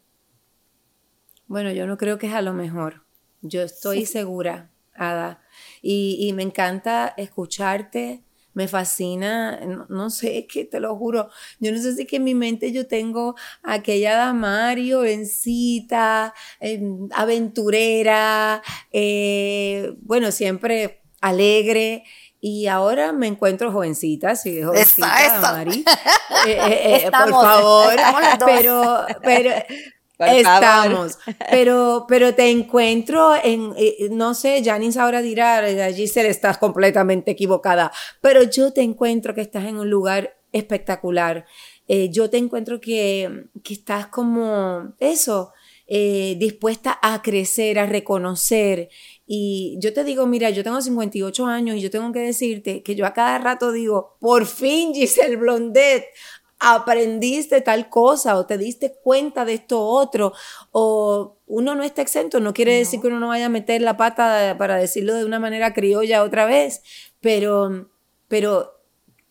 [1.47, 3.01] Bueno, yo no creo que es a lo mejor.
[3.41, 5.41] Yo estoy segura, Ada.
[5.89, 8.21] Y, me encanta escucharte.
[8.53, 11.29] Me fascina, no, sé, es que te lo juro,
[11.59, 16.33] yo no sé si que en mi mente yo tengo aquella Damario en cita,
[17.11, 22.03] aventurera, eh, bueno, siempre alegre,
[22.41, 25.85] y ahora me encuentro jovencita, sí, jovencita, Mari.
[26.45, 27.95] Eh, eh, por favor,
[28.45, 29.51] pero, pero,
[30.19, 31.19] Estamos,
[31.51, 35.63] pero, pero te encuentro en, eh, no sé, Janice ahora dirá,
[35.93, 37.91] Giselle, estás completamente equivocada,
[38.21, 41.45] pero yo te encuentro que estás en un lugar espectacular.
[41.87, 45.53] Eh, yo te encuentro que, que estás como eso,
[45.89, 48.89] eh, dispuesta a crecer, a reconocer.
[49.25, 52.95] Y yo te digo, mira, yo tengo 58 años y yo tengo que decirte que
[52.95, 56.05] yo a cada rato digo, por fin Giselle Blondet,
[56.59, 60.33] aprendiste tal cosa o te diste cuenta de esto otro
[60.71, 63.95] o uno no está exento, no quiere decir que uno no vaya a meter la
[63.95, 66.81] pata para decirlo de una manera criolla otra vez,
[67.21, 67.89] pero,
[68.27, 68.81] pero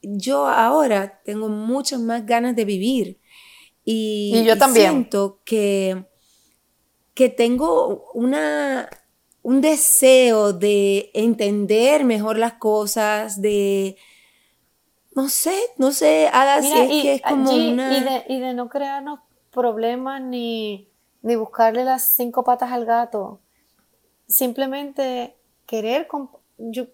[0.03, 3.19] yo ahora tengo muchas más ganas de vivir
[3.85, 4.91] y, yo también.
[4.91, 6.07] siento que,
[7.15, 8.89] que tengo una,
[9.43, 13.97] un deseo de entender mejor las cosas, de
[15.17, 17.97] no sé, no sé, Ada, si es que es como una...
[17.97, 20.91] Y de, y de, no crearnos problemas ni,
[21.23, 23.41] ni buscarle las cinco patas al gato.
[24.29, 26.07] Simplemente querer,
[26.59, 26.89] yo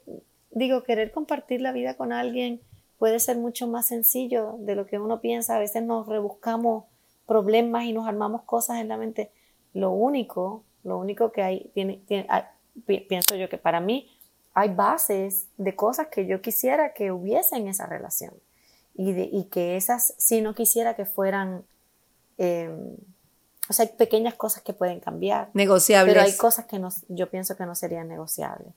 [0.52, 2.60] digo, querer compartir la vida con alguien
[2.96, 5.56] puede ser mucho más sencillo de lo que uno piensa.
[5.56, 6.84] A veces nos rebuscamos
[7.26, 9.32] problemas y nos armamos cosas en la mente.
[9.74, 12.28] Lo único, lo único que hay, tiene, tiene
[12.86, 14.11] pienso yo que para mí
[14.54, 18.34] hay bases de cosas que yo quisiera que hubiese en esa relación
[18.94, 21.64] y, de, y que esas sí no quisiera que fueran,
[22.38, 22.96] em,
[23.68, 25.48] o sea, hay pequeñas cosas que pueden cambiar.
[25.54, 26.14] Negociables.
[26.14, 28.74] Pero hay cosas que no, yo pienso que no serían negociables.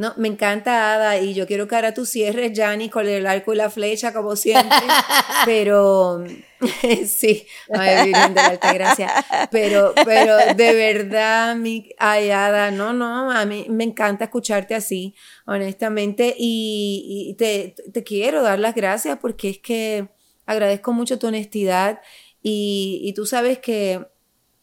[0.00, 3.52] No, me encanta Ada y yo quiero que ahora tú cierres, Jani, con el arco
[3.52, 4.78] y la flecha, como siempre.
[5.44, 6.24] pero
[7.06, 9.12] sí, ay, Virgen de la Alta Gracia.
[9.50, 15.14] Pero, pero de verdad, mi, ay, Ada, no, no, a mí me encanta escucharte así,
[15.44, 16.34] honestamente.
[16.34, 20.08] Y, te, te, quiero dar las gracias porque es que
[20.46, 22.00] agradezco mucho tu honestidad
[22.42, 24.06] y, y tú sabes que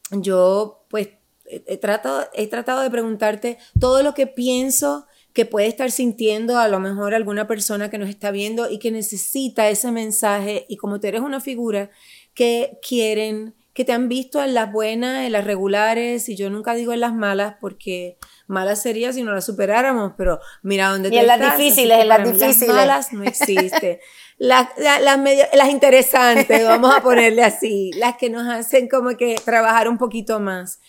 [0.10, 1.10] yo, pues,
[1.46, 5.07] he tratado, he tratado de preguntarte todo lo que pienso
[5.38, 8.90] que puede estar sintiendo a lo mejor alguna persona que nos está viendo y que
[8.90, 11.92] necesita ese mensaje y como tú eres una figura
[12.34, 16.74] que quieren, que te han visto en las buenas, en las regulares y yo nunca
[16.74, 18.18] digo en las malas porque
[18.48, 22.24] malas sería si no las superáramos, pero mira dónde y en las difíciles, en las
[22.24, 22.68] difíciles.
[22.70, 24.02] Las malas no existe.
[24.40, 25.20] las, las,
[25.54, 30.40] las interesantes, vamos a ponerle así, las que nos hacen como que trabajar un poquito
[30.40, 30.80] más.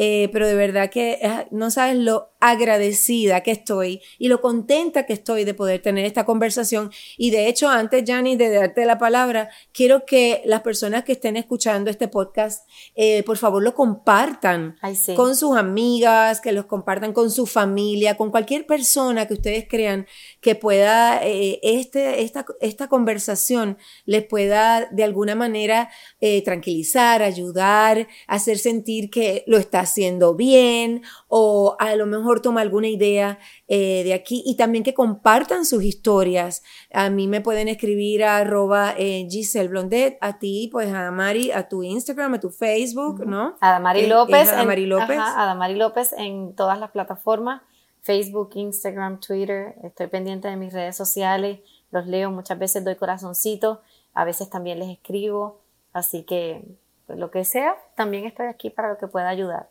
[0.00, 5.06] Eh, pero de verdad que eh, no sabes lo agradecida que estoy y lo contenta
[5.06, 6.90] que estoy de poder tener esta conversación.
[7.16, 11.36] Y de hecho, antes, Jani, de darte la palabra, quiero que las personas que estén
[11.36, 14.76] escuchando este podcast, eh, por favor, lo compartan
[15.16, 20.06] con sus amigas, que los compartan con su familia, con cualquier persona que ustedes crean
[20.40, 25.90] que pueda, eh, este, esta, esta conversación les pueda de alguna manera
[26.20, 32.60] eh, tranquilizar, ayudar, hacer sentir que lo está haciendo bien o a lo mejor toma
[32.60, 36.62] alguna idea eh, de aquí y también que compartan sus historias.
[36.92, 41.50] A mí me pueden escribir a arroba eh, Giselle Blondet, a ti, pues a Mari,
[41.50, 43.56] a tu Instagram, a tu Facebook, ¿no?
[43.60, 44.48] Adamari López.
[44.48, 45.18] Adamari López.
[45.18, 47.62] Adamari López en todas las plataformas,
[48.02, 49.74] Facebook, Instagram, Twitter.
[49.82, 51.60] Estoy pendiente de mis redes sociales,
[51.90, 53.80] los leo, muchas veces doy corazoncito,
[54.14, 55.60] a veces también les escribo,
[55.92, 56.64] así que
[57.06, 59.70] pues, lo que sea, también estoy aquí para lo que pueda ayudar.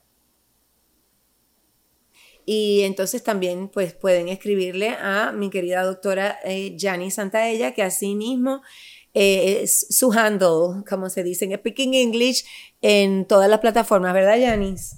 [2.50, 6.78] Y entonces también pues pueden escribirle a mi querida doctora eh,
[7.12, 8.62] Santaella, que así mismo
[9.14, 12.45] eh, es su handle, como se dice en Speaking English,
[12.82, 14.95] en todas las plataformas, ¿verdad, Janice?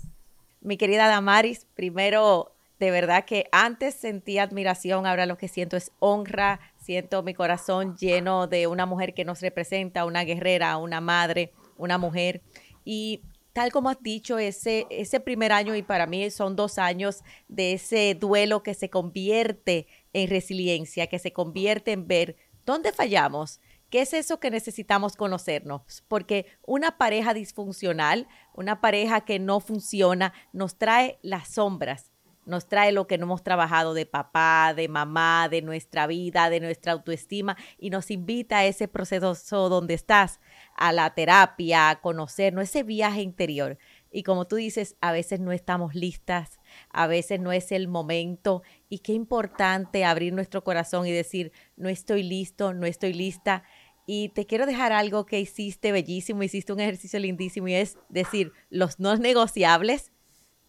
[0.62, 5.91] Mi querida Damaris, primero, de verdad que antes sentía admiración, ahora lo que siento es
[5.97, 11.52] honra, siento mi corazón lleno de una mujer que nos representa, una guerrera, una madre,
[11.78, 12.43] una mujer.
[12.86, 13.24] Y
[13.54, 17.74] tal como has dicho, ese, ese primer año y para mí son dos años de
[17.74, 22.36] ese duelo que se convierte en resiliencia, que se convierte en ver
[22.66, 29.39] dónde fallamos, qué es eso que necesitamos conocernos, porque una pareja disfuncional, una pareja que
[29.39, 32.12] no funciona, nos trae las sombras,
[32.50, 36.60] nos trae lo que no hemos trabajado de papá, de mamá, de nuestra vida, de
[36.60, 40.39] nuestra autoestima y nos invita a ese proceso donde estás,
[40.80, 43.77] a la terapia, a conocernos, ese viaje interior.
[44.11, 46.57] Y como tú dices, a veces no estamos listas,
[46.89, 51.89] a veces no es el momento y qué importante abrir nuestro corazón y decir, no
[51.89, 53.63] estoy listo, no estoy lista.
[54.07, 58.53] Y te quiero dejar algo que hiciste bellísimo, hiciste un ejercicio lindísimo y es decir,
[58.69, 60.13] los no negociables,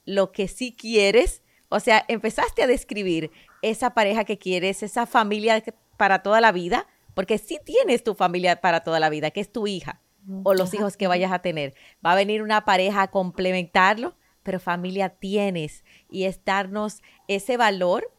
[0.04, 1.44] lo que sí quieres.
[1.68, 3.30] O sea, empezaste a describir
[3.62, 5.62] esa pareja que quieres, esa familia
[5.96, 9.52] para toda la vida, porque sí tienes tu familia para toda la vida, que es
[9.52, 10.00] tu hija
[10.44, 11.74] o los hijos que vayas a tener.
[12.04, 18.11] Va a venir una pareja a complementarlo, pero familia tienes y es darnos ese valor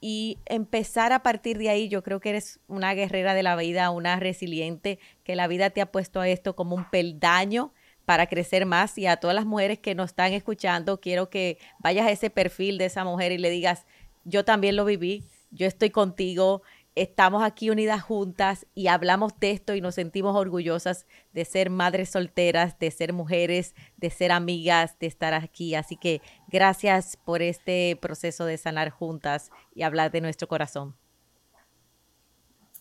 [0.00, 1.88] y empezar a partir de ahí.
[1.88, 5.80] Yo creo que eres una guerrera de la vida, una resiliente, que la vida te
[5.80, 7.72] ha puesto a esto como un peldaño
[8.04, 12.06] para crecer más y a todas las mujeres que nos están escuchando, quiero que vayas
[12.06, 13.84] a ese perfil de esa mujer y le digas,
[14.24, 16.62] yo también lo viví, yo estoy contigo,
[16.96, 22.10] estamos aquí unidas juntas y hablamos de esto y nos sentimos orgullosas de ser madres
[22.10, 25.74] solteras, de ser mujeres, de ser amigas, de estar aquí.
[25.74, 30.96] Así que gracias por este proceso de sanar juntas y hablar de nuestro corazón.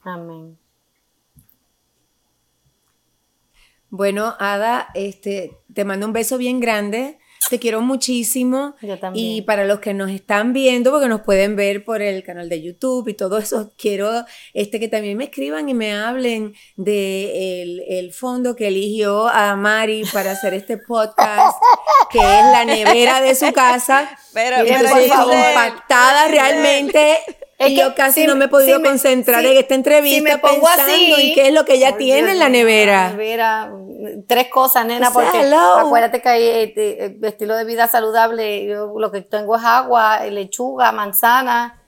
[0.01, 0.57] Amén.
[3.89, 7.20] Bueno, Ada, este, te mando un beso bien grande.
[7.50, 8.76] Te quiero muchísimo.
[8.82, 9.26] Yo también.
[9.26, 12.62] Y para los que nos están viendo, porque nos pueden ver por el canal de
[12.62, 17.62] YouTube y todo eso, quiero este, que también me escriban y me hablen de
[18.00, 21.58] el, fondo que eligió a Mari para hacer este podcast,
[22.12, 24.18] que es la nevera de su casa.
[24.34, 24.89] Pero, pero
[25.26, 27.20] compactada realmente
[27.58, 31.54] y yo casi no me he podido concentrar en esta entrevista pensando en qué es
[31.54, 33.12] lo que ella tiene en la nevera.
[33.12, 33.72] nevera.
[34.28, 38.66] Tres cosas, nena, porque acuérdate que hay eh, eh, estilo de vida saludable.
[38.66, 41.82] Yo lo que tengo es agua, lechuga, manzana.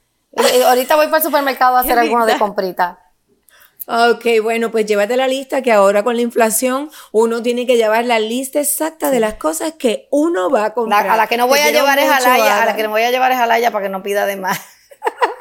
[0.66, 3.00] ahorita voy para el supermercado a hacer alguno de comprita.
[3.90, 8.04] Ok, bueno, pues llévate la lista que ahora con la inflación uno tiene que llevar
[8.04, 11.08] la lista exacta de las cosas que uno va a comprar.
[11.08, 13.04] a la que no voy a llevar es a Laia, a la que no voy
[13.04, 14.60] a llevar es a Laia para que no pida de más.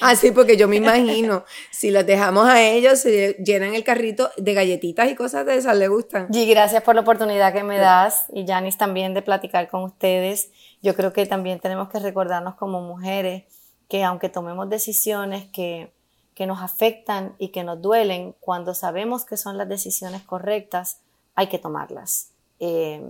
[0.00, 4.54] Así, porque yo me imagino, si los dejamos a ellos, se llenan el carrito de
[4.54, 6.28] galletitas y cosas de esas, le gustan.
[6.32, 10.50] Y gracias por la oportunidad que me das y Janice también de platicar con ustedes.
[10.82, 13.44] Yo creo que también tenemos que recordarnos como mujeres
[13.88, 15.92] que aunque tomemos decisiones que,
[16.34, 21.00] que nos afectan y que nos duelen, cuando sabemos que son las decisiones correctas,
[21.34, 22.32] hay que tomarlas.
[22.60, 23.02] Eh,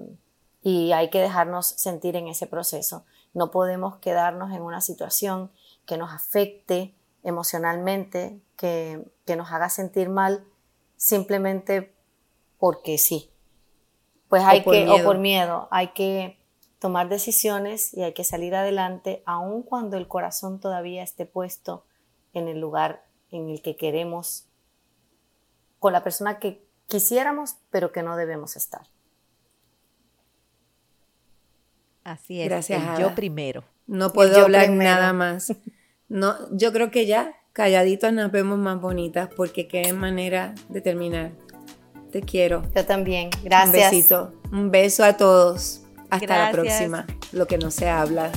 [0.63, 3.05] y hay que dejarnos sentir en ese proceso.
[3.33, 5.51] No podemos quedarnos en una situación
[5.89, 10.45] que nos afecte emocionalmente, que, nos haga sentir mal
[10.97, 11.95] simplemente
[12.59, 13.31] porque sí.
[14.29, 16.39] Pues hay que, o por miedo, hay que
[16.79, 21.85] tomar decisiones y hay que salir adelante, aun cuando el corazón todavía esté puesto
[22.35, 24.47] en el lugar en el que queremos,
[25.79, 28.83] con la persona que quisiéramos, pero que no debemos estar.
[32.05, 32.49] Así es.
[32.49, 32.99] Gracias.
[32.99, 33.65] yo primero.
[33.87, 35.55] No puedo hablar nada más.
[36.09, 41.33] No, yo creo que ya calladitos nos vemos más bonitas porque qué manera de terminar.
[42.11, 42.63] Te quiero.
[42.75, 43.31] Yo también.
[43.43, 43.75] Gracias.
[43.75, 44.33] Un besito.
[44.51, 45.83] Un beso a todos.
[46.11, 47.07] Hasta la próxima.
[47.33, 48.33] Lo que no se habla.